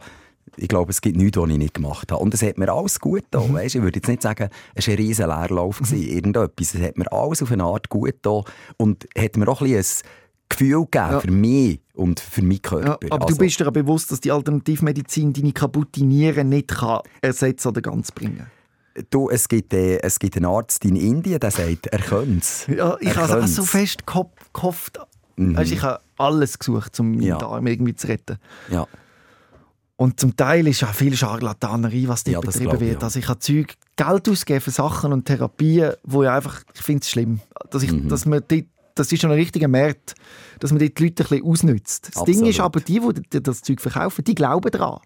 [0.57, 2.23] ich glaube, es gibt nichts, was ich nicht gemacht habe.
[2.23, 3.51] Und es hat mir alles gut getan.
[3.51, 3.55] Mhm.
[3.55, 3.75] Weißt?
[3.75, 5.81] Ich würde jetzt nicht sagen, es war ein riesen Leerlauf.
[5.91, 6.03] Mhm.
[6.03, 6.75] Irgendetwas.
[6.75, 8.45] Es hat mir alles auf eine Art gut getan.
[8.77, 9.85] Und hat mir auch ein, ein
[10.49, 11.21] Gefühl gegeben ja.
[11.21, 12.99] für mich und für meinen Körper.
[13.03, 17.01] Ja, aber also, du bist dir bewusst, dass die Alternativmedizin deine kaputte Nieren nicht kann
[17.23, 18.51] ersetzen oder ganz bringen kann?
[19.11, 22.67] Du, es gibt, äh, es gibt einen Arzt in Indien, der sagt, er könnte es.
[22.67, 24.99] Ja, ich habe so fest gehofft.
[25.37, 25.57] Mhm.
[25.57, 27.39] Weißt, ich habe alles gesucht, um ja.
[27.39, 28.39] Darm irgendwie zu retten.
[28.71, 28.87] Ja.
[29.97, 32.83] Und zum Teil ist auch viel Scharlatanerei, was dort ja, betrieben wird.
[32.83, 32.99] Ich, ja.
[33.01, 37.03] Also ich habe Zeug, Geld ausgegeben für Sachen und Therapien, wo ich einfach, ich finde
[37.03, 37.41] es schlimm,
[37.71, 38.09] dass, ich, mhm.
[38.09, 40.15] dass man dort, das ist schon ein richtiger Markt,
[40.61, 42.09] dass man dort die Leute ein bisschen ausnützt.
[42.09, 42.41] Das Absolut.
[42.41, 43.01] Ding ist aber, die,
[43.33, 45.01] die das Zeug verkaufen, die glauben daran.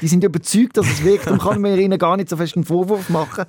[0.00, 1.26] Die sind überzeugt, dass es wirkt.
[1.26, 3.44] Darum kann man ihnen gar nicht so fest einen Vorwurf machen.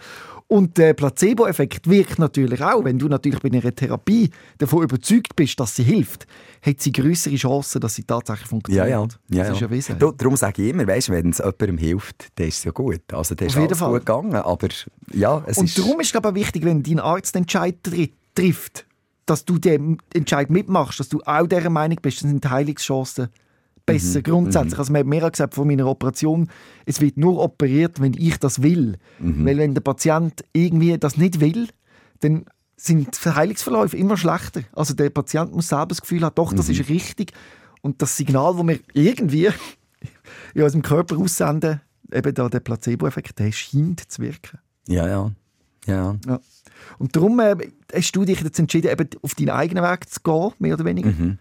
[0.52, 2.84] Und der Placebo-Effekt wirkt natürlich auch.
[2.84, 6.26] Wenn du natürlich bei einer Therapie davon überzeugt bist, dass sie hilft,
[6.64, 8.90] hat sie größere Chancen, dass sie tatsächlich funktioniert.
[8.90, 9.08] Ja, ja.
[9.30, 10.00] ja, das ist ja wissen.
[10.00, 13.02] Du, darum sage ich immer, weißt, wenn es jemandem hilft, dann ist es ja gut.
[13.14, 13.92] Also, dann ist Auf jeden Fall.
[13.92, 14.34] gut gegangen.
[14.34, 14.68] Aber,
[15.14, 15.78] ja, es Und ist...
[15.78, 17.76] darum ist es glaube ich, wichtig, wenn dein Arzt den Entscheid
[18.34, 18.88] trifft,
[19.28, 23.30] dass du den Entscheid mitmachst, dass du auch dieser Meinung bist, das sind Heilungschancen
[23.94, 24.24] besser mhm.
[24.24, 24.74] grundsätzlich.
[24.74, 24.80] Mhm.
[24.80, 26.50] Also man hat mir gesagt von meiner Operation,
[26.86, 28.98] es wird nur operiert, wenn ich das will.
[29.20, 29.46] Mhm.
[29.46, 31.68] Weil wenn der Patient irgendwie das nicht will,
[32.20, 34.62] dann sind die Heilungsverläufe immer schlechter.
[34.74, 36.74] Also der Patient muss selber das Gefühl haben, doch, das mhm.
[36.74, 37.34] ist richtig.
[37.82, 39.50] Und das Signal, das wir irgendwie
[40.54, 41.82] in unserem Körper aussenden,
[42.12, 44.60] eben da der Placebo-Effekt, der scheint zu wirken.
[44.88, 45.32] Ja, ja.
[45.86, 46.16] ja.
[46.26, 46.40] ja.
[46.98, 47.56] Und darum äh,
[47.94, 51.10] hast du dich jetzt entschieden, eben auf deinen eigenen Weg zu gehen, mehr oder weniger.
[51.10, 51.38] Mhm.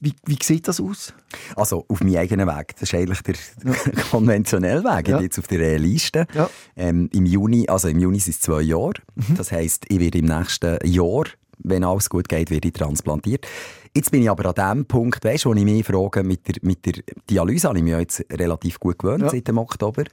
[0.00, 1.12] Wie, wie sieht das aus?
[1.56, 2.74] Also auf meinem eigenen Weg.
[2.74, 3.34] Das ist eigentlich der
[3.64, 4.02] ja.
[4.10, 5.08] konventionelle Weg.
[5.08, 6.26] Ich bin jetzt auf der Liste.
[6.34, 6.48] Ja.
[6.76, 8.94] Ähm, Im Juni, also im Juni sind es zwei Jahre.
[9.16, 9.34] Mhm.
[9.36, 11.24] Das heisst, ich werde im nächsten Jahr,
[11.58, 13.46] wenn alles gut geht, werde ich transplantiert.
[13.94, 16.86] Jetzt bin ich aber an dem Punkt, weißt, wo ich mich frage, mit der, mit
[16.86, 19.30] der Dialyse habe ich mich jetzt relativ gut gewöhnt ja.
[19.30, 20.04] seit dem Oktober.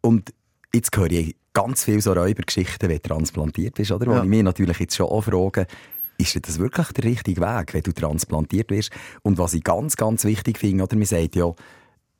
[0.00, 0.32] Und
[0.72, 4.06] jetzt höre ich ganz viele so Räubergeschichten, wenn transplantiert bist, oder?
[4.06, 5.66] Wo ich mich natürlich jetzt schon auch frage,
[6.18, 8.90] ist das wirklich der richtige Weg, wenn du transplantiert wirst?
[9.22, 11.52] Und was ich ganz, ganz wichtig finde, oder man sagt ja,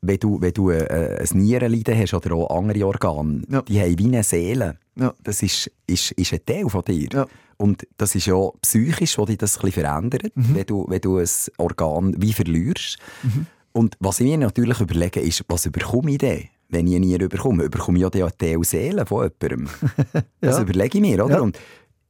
[0.01, 3.63] wenn du, wenn du äh, ein Nierenleiden hast oder auch andere Organe, ja.
[3.63, 4.79] die haben wie eine Seele.
[4.95, 5.13] Ja.
[5.23, 7.09] Das ist, ist, ist ein Teil von dir.
[7.13, 7.27] Ja.
[7.57, 10.55] Und das ist ja psychisch, wo dich das ein bisschen verändert, mhm.
[10.55, 12.99] wenn, du, wenn du ein Organ wie verlierst.
[13.25, 13.47] Mhm.
[13.73, 16.45] Und was ich mir natürlich überlege, ist, was überkomme ich denn?
[16.69, 19.69] Wenn ich nie überkomme, überkomme ich ja einen Teil Seele von jemandem.
[20.41, 21.43] Das überlege ich mir, oder?
[21.43, 21.59] Und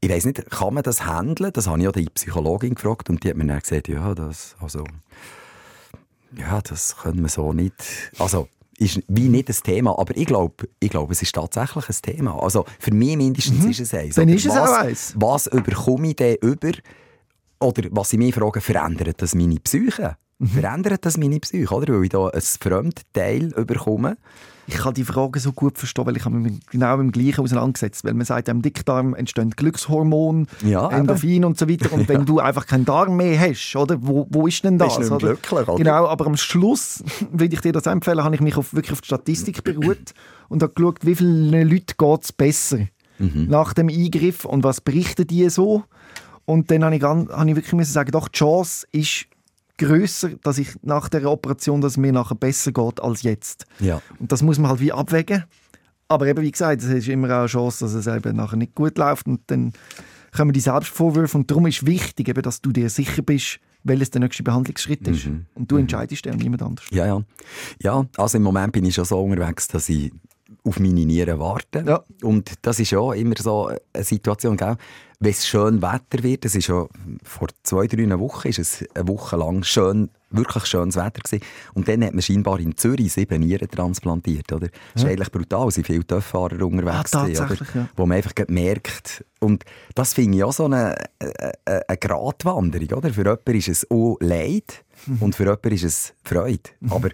[0.01, 1.53] ich weiß nicht, kann man das handeln?
[1.53, 4.57] Das habe ich ja die Psychologin gefragt und die hat mir dann gesagt, ja, das,
[4.61, 4.85] also,
[6.37, 7.75] ja, das können wir so nicht.
[8.19, 11.97] Also, ist wie nicht ein Thema, aber ich glaube, ich glaub, es ist tatsächlich ein
[12.03, 12.41] Thema.
[12.41, 13.71] Also für mich mindestens mhm.
[13.71, 14.15] ist es eins.
[14.15, 15.15] Dann ist es was, auch eins.
[15.17, 16.71] Was überkomme ich denn über,
[17.59, 20.17] oder was ich mich frage, verändert das meine Psyche?
[20.39, 20.47] Mhm.
[20.49, 21.95] Verändert das meine Psyche, oder?
[21.95, 24.17] Weil ich da ein Fremdteil überkomme.
[24.69, 27.41] Ich kann die Frage so gut verstehen, weil ich habe mich genau mit dem Gleichen
[27.41, 28.05] auseinandergesetzt.
[28.05, 31.91] Weil man sagt, im Dickdarm entstehen Glückshormone, ja, Endorphin und so weiter.
[31.91, 32.25] Und wenn ja.
[32.25, 33.97] du einfach keinen Darm mehr hast, oder?
[34.01, 34.99] Wo, wo ist denn das?
[34.99, 35.77] Bist glücklich, oder?
[35.77, 39.01] Genau, aber am Schluss, würde ich dir das empfehlen, habe ich mich auf, wirklich auf
[39.01, 40.13] die Statistik beruht
[40.49, 42.81] und habe geschaut, wie vielen Leuten geht es besser
[43.19, 43.47] mhm.
[43.49, 45.83] nach dem Eingriff und was berichten die so.
[46.45, 49.27] Und dann habe ich, habe ich wirklich sagen, doch, die Chance ist
[49.79, 53.67] größer, dass ich nach der Operation, dass es mir nachher besser geht als jetzt.
[53.81, 54.03] Ja.
[54.19, 55.45] Und das muss man halt wie abwägen.
[56.09, 58.75] Aber eben, wie gesagt, es ist immer auch eine Chance, dass es eben nachher nicht
[58.75, 59.73] gut läuft und dann
[60.35, 64.21] kommen die Selbstvorwürfe und darum ist wichtig, eben, dass du dir sicher bist, welches der
[64.21, 65.27] nächste Behandlungsschritt ist.
[65.27, 65.47] Mhm.
[65.55, 65.83] Und du mhm.
[65.83, 66.87] entscheidest den und niemand anders.
[66.91, 67.23] Ja, ja.
[67.83, 70.13] Ja, also im Moment bin ich schon so unterwegs, dass ich
[70.69, 71.85] auf meine Nieren warte.
[71.87, 72.05] Ja.
[72.23, 74.77] Und das ist ja immer so eine Situation, gell?
[75.21, 76.87] wenn es schön Wetter wird, es ist ja
[77.25, 81.45] vor zwei, drei Wochen, ist es eine Woche lang schön, wirklich schönes Wetter gewesen.
[81.75, 84.69] Und dann hat man scheinbar in Zürich sieben Nieren transplantiert, oder?
[84.95, 87.57] Das ist eigentlich brutal, sind viele Töfffahrer unterwegs ah, gewesen, oder?
[87.75, 87.89] Ja.
[87.97, 89.65] Wo man einfach merkt, und
[89.95, 93.13] das finde ich auch so eine, eine, eine Gratwanderung, oder?
[93.13, 95.19] Für jemanden ist es auch Leid mhm.
[95.21, 96.71] und für jemanden ist es Freude.
[96.79, 96.93] Mhm.
[96.93, 97.09] Aber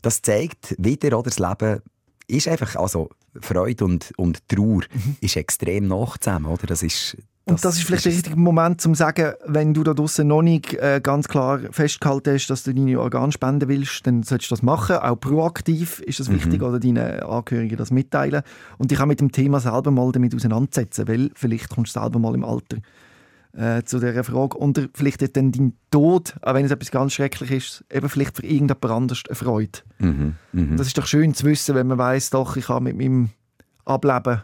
[0.00, 1.82] das zeigt wieder, oder, das Leben
[2.30, 3.10] ist einfach, also
[3.40, 5.16] Freude und, und Trauer mhm.
[5.20, 6.66] ist extrem nah zusammen, oder?
[6.66, 9.82] Das ist, das und das ist vielleicht der richtige Moment, um zu sagen, wenn du
[9.82, 14.06] da draußen noch nicht äh, ganz klar festgehalten hast, dass du deine Organe spenden willst,
[14.06, 14.96] dann solltest du das machen.
[14.96, 16.34] Auch proaktiv ist das mhm.
[16.34, 18.42] wichtig, oder deinen Angehörigen das mitteilen.
[18.78, 22.18] Und dich auch mit dem Thema selber mal damit auseinandersetzen, weil vielleicht kommst du selber
[22.18, 22.76] mal im Alter
[23.52, 24.56] äh, zu dieser Frage.
[24.56, 28.36] Und vielleicht hat dann dein Tod, auch wenn es etwas ganz schrecklich ist, eben vielleicht
[28.36, 29.80] für irgendjemand anderes eine Freude.
[29.98, 30.34] Mhm.
[30.52, 30.76] Mhm.
[30.76, 33.30] Das ist doch schön zu wissen, wenn man weiß, doch, ich habe mit meinem
[33.84, 34.42] Ableben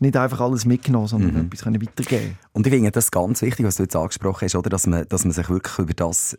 [0.00, 1.46] nicht einfach alles mitgenommen, sondern mhm.
[1.46, 4.70] etwas können weitergeben Und ich finde das ganz wichtig, was du jetzt angesprochen hast, oder?
[4.70, 6.38] Dass, man, dass man sich wirklich über das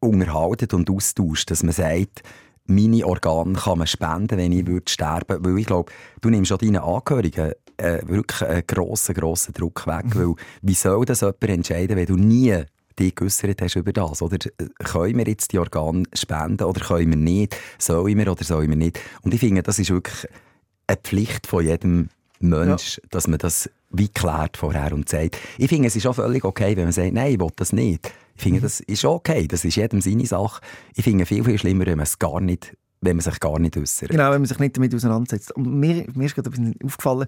[0.00, 2.22] unterhaltet und austauscht, dass man sagt,
[2.66, 5.54] meine Organe kann man spenden, wenn ich würde sterben würde.
[5.54, 10.06] Weil ich glaube, du nimmst auch deinen Angehörigen äh, wirklich einen grossen, grossen Druck weg.
[10.14, 12.64] Weil, wie soll das jemand entscheiden, wenn du nie
[12.98, 14.22] dich geäussert hast über das?
[14.22, 14.38] Oder
[14.78, 17.56] können wir jetzt die Organe spenden oder können wir nicht?
[17.78, 19.00] Sollen wir oder sollen wir nicht?
[19.22, 20.26] Und ich finde, das ist wirklich
[20.86, 22.08] eine Pflicht von jedem
[22.40, 23.04] Mensch, ja.
[23.10, 25.38] dass man das wie klärt vorher und sagt.
[25.56, 28.12] Ich finde, es ist auch völlig okay, wenn man sagt, nein, ich will das nicht.
[28.36, 28.64] Ich finde, mhm.
[28.64, 30.60] das ist okay, das ist jedem seine Sache.
[30.94, 33.76] Ich finde viel, viel schlimmer, wenn man es gar nicht wenn man sich gar nicht
[33.76, 34.10] äußert.
[34.10, 35.52] Genau, wenn man sich nicht damit auseinandersetzt.
[35.52, 37.26] Und mir, mir ist gerade etwas aufgefallen,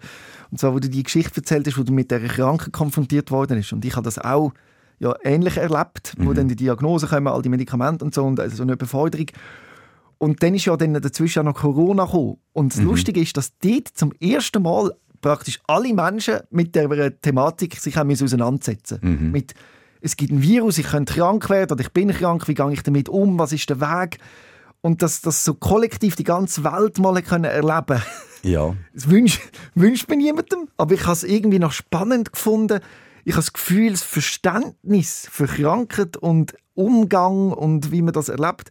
[0.50, 3.56] und zwar, wo du die Geschichte erzählt hast, wo du mit dieser Kranken konfrontiert worden
[3.58, 3.72] bist.
[3.72, 4.52] Und ich habe das auch
[4.98, 6.26] ja, ähnlich erlebt, mhm.
[6.26, 9.26] wo dann die Diagnosen kommen, all die Medikamente und so, und also so eine Überforderung.
[10.18, 12.36] Und dann ist ja dann dazwischen auch noch Corona gekommen.
[12.52, 12.88] Und das mhm.
[12.88, 18.10] Lustige ist, dass dort zum ersten Mal praktisch alle Menschen mit der Thematik sich haben
[18.10, 19.30] auseinandersetzen mhm.
[19.30, 19.54] Mit,
[20.00, 22.82] es gibt ein Virus, ich könnte krank werden oder ich bin krank, wie gehe ich
[22.82, 24.18] damit um, was ist der Weg?
[24.82, 28.02] Und dass das so kollektiv die ganze Welt mal können erleben
[28.42, 28.74] Ja.
[28.94, 29.40] Das wünscht,
[29.74, 32.80] wünscht mir niemandem, aber ich habe es irgendwie noch spannend gefunden.
[33.24, 38.70] Ich habe das Gefühl, das Verständnis für Krankheit und Umgang und wie man das erlebt,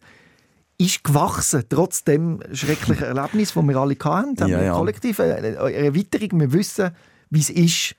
[0.78, 4.48] ist gewachsen, trotz dem schrecklichen Erlebnis, das wir alle hatten.
[4.48, 4.72] Ja, ja.
[4.72, 6.40] Kollektiv eine Erweiterung.
[6.40, 6.90] Wir wissen,
[7.28, 7.96] wie es ist,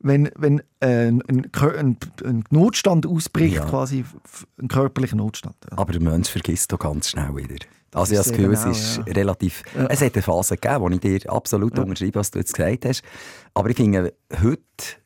[0.00, 3.64] wenn, wenn äh, ein, ein, ein, Notstand ausbricht, ja.
[3.64, 4.04] quasi
[4.60, 5.56] ein körperlicher Notstand.
[5.70, 5.78] Ja.
[5.78, 7.56] Aber der Mensch vergisst doch ganz schnell wieder.
[7.94, 9.02] Also ich habe das Gefühl, es ist ja.
[9.14, 9.62] relativ...
[9.88, 11.82] Es hat eine Phase gegeben, wo ich dir absolut ja.
[11.82, 13.02] unterschreibe, was du jetzt gesagt hast.
[13.54, 14.62] Aber ich finde, heute,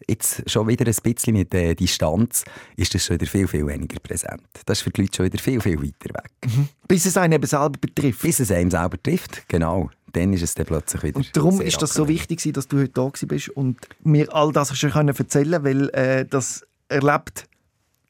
[0.09, 2.45] jetzt schon wieder ein bisschen mit der Distanz,
[2.77, 4.43] ist das schon wieder viel, viel weniger präsent.
[4.67, 6.31] Das ist für die Leute schon wieder viel, viel weiter weg.
[6.45, 6.69] Mhm.
[6.89, 8.21] Bis es einen eben selber betrifft.
[8.21, 9.89] Bis es einen selber trifft, genau.
[10.13, 12.93] Dann ist es dann plötzlich wieder Und darum ist das so wichtig, dass du heute
[12.93, 17.47] da bist und mir all das schon erzählen können, weil äh, das erlebt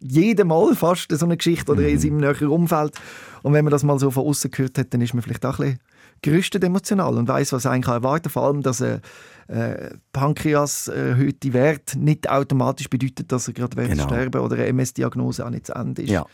[0.00, 1.88] jedem Mal fast so eine Geschichte oder mhm.
[1.88, 2.94] in seinem näheren Umfeld.
[3.42, 5.59] Und wenn man das mal so von außen gehört hat, dann ist man vielleicht auch
[5.59, 5.80] ein bisschen
[6.22, 9.00] gerüstet emotional und weiß, was eigentlich erwarten Vor allem, dass ein
[9.48, 14.05] äh, Pankreas äh, Wert nicht automatisch bedeutet, dass er gerade genau.
[14.05, 16.11] sterben oder eine MS-Diagnose auch nicht zu Ende ist.
[16.11, 16.24] Ja.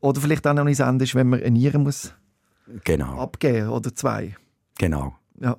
[0.00, 2.14] Oder vielleicht auch noch nicht zu Ende ist, wenn man eine Niere muss
[2.84, 3.18] genau.
[3.18, 4.36] abgeben oder zwei.
[4.78, 5.14] Genau.
[5.40, 5.56] Ja.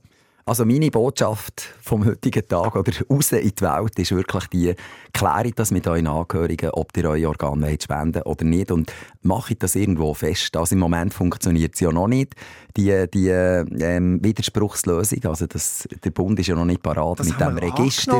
[0.48, 4.76] Also meine Botschaft vom heutigen Tag oder raus in die Welt ist wirklich die,
[5.12, 8.93] klärt das mit euren Angehörigen, ob ihr eure Organe spenden oder nicht und
[9.24, 10.56] mache das irgendwo fest.
[10.56, 12.36] Also im Moment funktioniert es ja noch nicht,
[12.78, 15.26] die, die ähm, Widerspruchslösung.
[15.26, 18.20] Also das, der Bund ist ja noch nicht parat mit dem Register.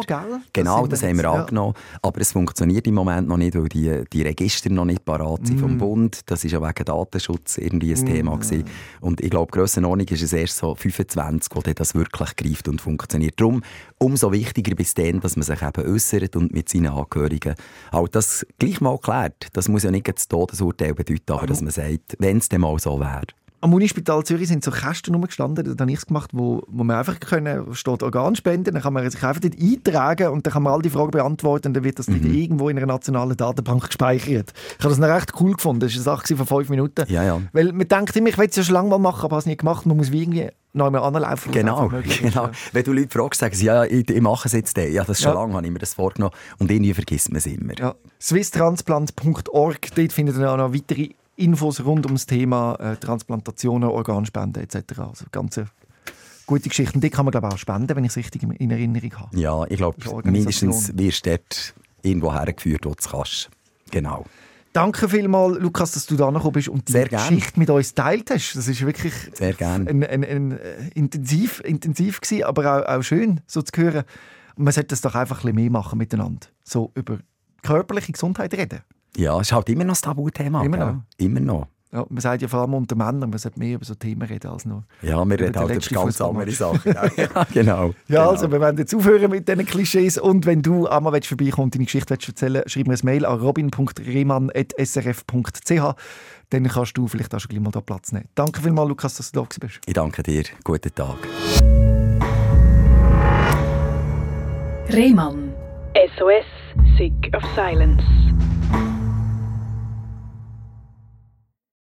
[0.52, 1.74] Genau, das, das haben wir jetzt, angenommen.
[1.76, 2.00] Ja.
[2.02, 5.58] Aber es funktioniert im Moment noch nicht, weil die, die Register noch nicht parat sind
[5.58, 5.60] mm.
[5.60, 6.22] vom Bund.
[6.26, 8.06] Das ist ja wegen Datenschutz irgendwie ein mm.
[8.06, 8.66] Thema gewesen.
[9.02, 13.40] Und ich glaube, Grössenordnung ist es erst so 25, wo das wirklich greift und funktioniert.
[13.40, 13.62] Darum
[13.98, 17.56] umso wichtiger bis dann, dass man sich eben äußert und mit seinen Angehörigen
[17.92, 19.48] auch das gleich mal klärt.
[19.54, 22.78] Das muss ja nicht das Todesurteil bedeuten, aber, dass man sagt, wenn es dann mal
[22.80, 23.28] so wäre.
[23.62, 26.98] Am Unispital Zürich sind so Kästen rumgestanden, da habe ich es gemacht, wo, wo man
[26.98, 30.74] einfach können, steht Organspenden, dann kann man sich einfach dort eintragen und dann kann man
[30.74, 32.32] all die Fragen beantworten und dann wird das mhm.
[32.32, 34.54] irgendwo in einer nationalen Datenbank gespeichert.
[34.78, 37.06] Ich habe das noch recht cool gefunden, das war eine Sache von fünf Minuten.
[37.08, 37.42] Ja, ja.
[37.54, 39.46] Weil man denkt immer, ich will es ja schon lange mal machen, aber habe es
[39.48, 41.52] nicht gemacht, man muss wie irgendwie noch einmal anlaufen.
[41.52, 41.90] Genau,
[42.22, 42.50] genau.
[42.72, 44.78] Wenn du Leute fragst, sagen sie, ja, ich, ich mache es jetzt.
[44.78, 44.94] Den.
[44.94, 45.40] Ja, das ist schon ja.
[45.40, 46.34] lange, habe ich mir das vorgenommen.
[46.60, 47.78] Und irgendwie vergisst man es immer.
[47.78, 47.96] Ja.
[48.20, 55.00] swisstransplant.org, dort findet ihr auch noch weitere Infos rund ums Thema äh, Transplantationen, Organspenden etc.
[55.00, 55.68] Also ganze
[56.46, 57.02] gute Geschichten.
[57.02, 59.38] Die kann man glaube ich, auch spenden, wenn ich es richtig in Erinnerung habe.
[59.38, 61.74] Ja, ich glaube, mindestens wirst du dort
[62.04, 63.50] irgendwo hergeführt, wo du es kannst.
[63.92, 64.26] Genau.
[64.76, 68.30] Danke vielmals, Lukas, dass du da gekommen bist und die Sehr Geschichte mit uns teilt
[68.30, 68.56] hast.
[68.56, 69.88] Das ist wirklich Sehr gern.
[69.88, 74.04] Ein, ein, ein, äh, intensiv, intensiv gewesen, aber auch, auch schön, so zu hören.
[74.58, 76.48] man sollte das doch einfach ein bisschen mehr machen miteinander.
[76.66, 77.20] So über
[77.62, 78.82] körperliche Gesundheit reden.
[79.16, 80.62] Ja, es ist halt immer noch das Tabuthema.
[80.62, 80.96] Immer noch.
[81.16, 81.68] Immer noch.
[81.96, 84.52] Ja, man sagt ja vor allem unter Männern, man sollte mehr über so Themen reden
[84.52, 84.84] als nur.
[85.02, 86.82] Ja, wir reden halt über ganz andere Sachen.
[87.16, 87.88] ja, genau.
[87.88, 88.32] Ja, genau.
[88.32, 91.76] also wir werden jetzt aufhören mit diesen Klischees und wenn du einmal willst, vorbeikommen und
[91.76, 95.96] deine Geschichte willst erzählen schreib mir ein Mail an robin.rehmann.srf.ch
[96.50, 98.28] dann kannst du vielleicht auch schon gleich mal da Platz nehmen.
[98.36, 99.80] Danke vielmals, Lukas, dass du da bist.
[99.86, 100.44] Ich danke dir.
[100.66, 101.16] Guten Tag.
[104.90, 105.54] Rehmann.
[106.18, 106.44] SOS,
[106.98, 108.04] Sick of Silence.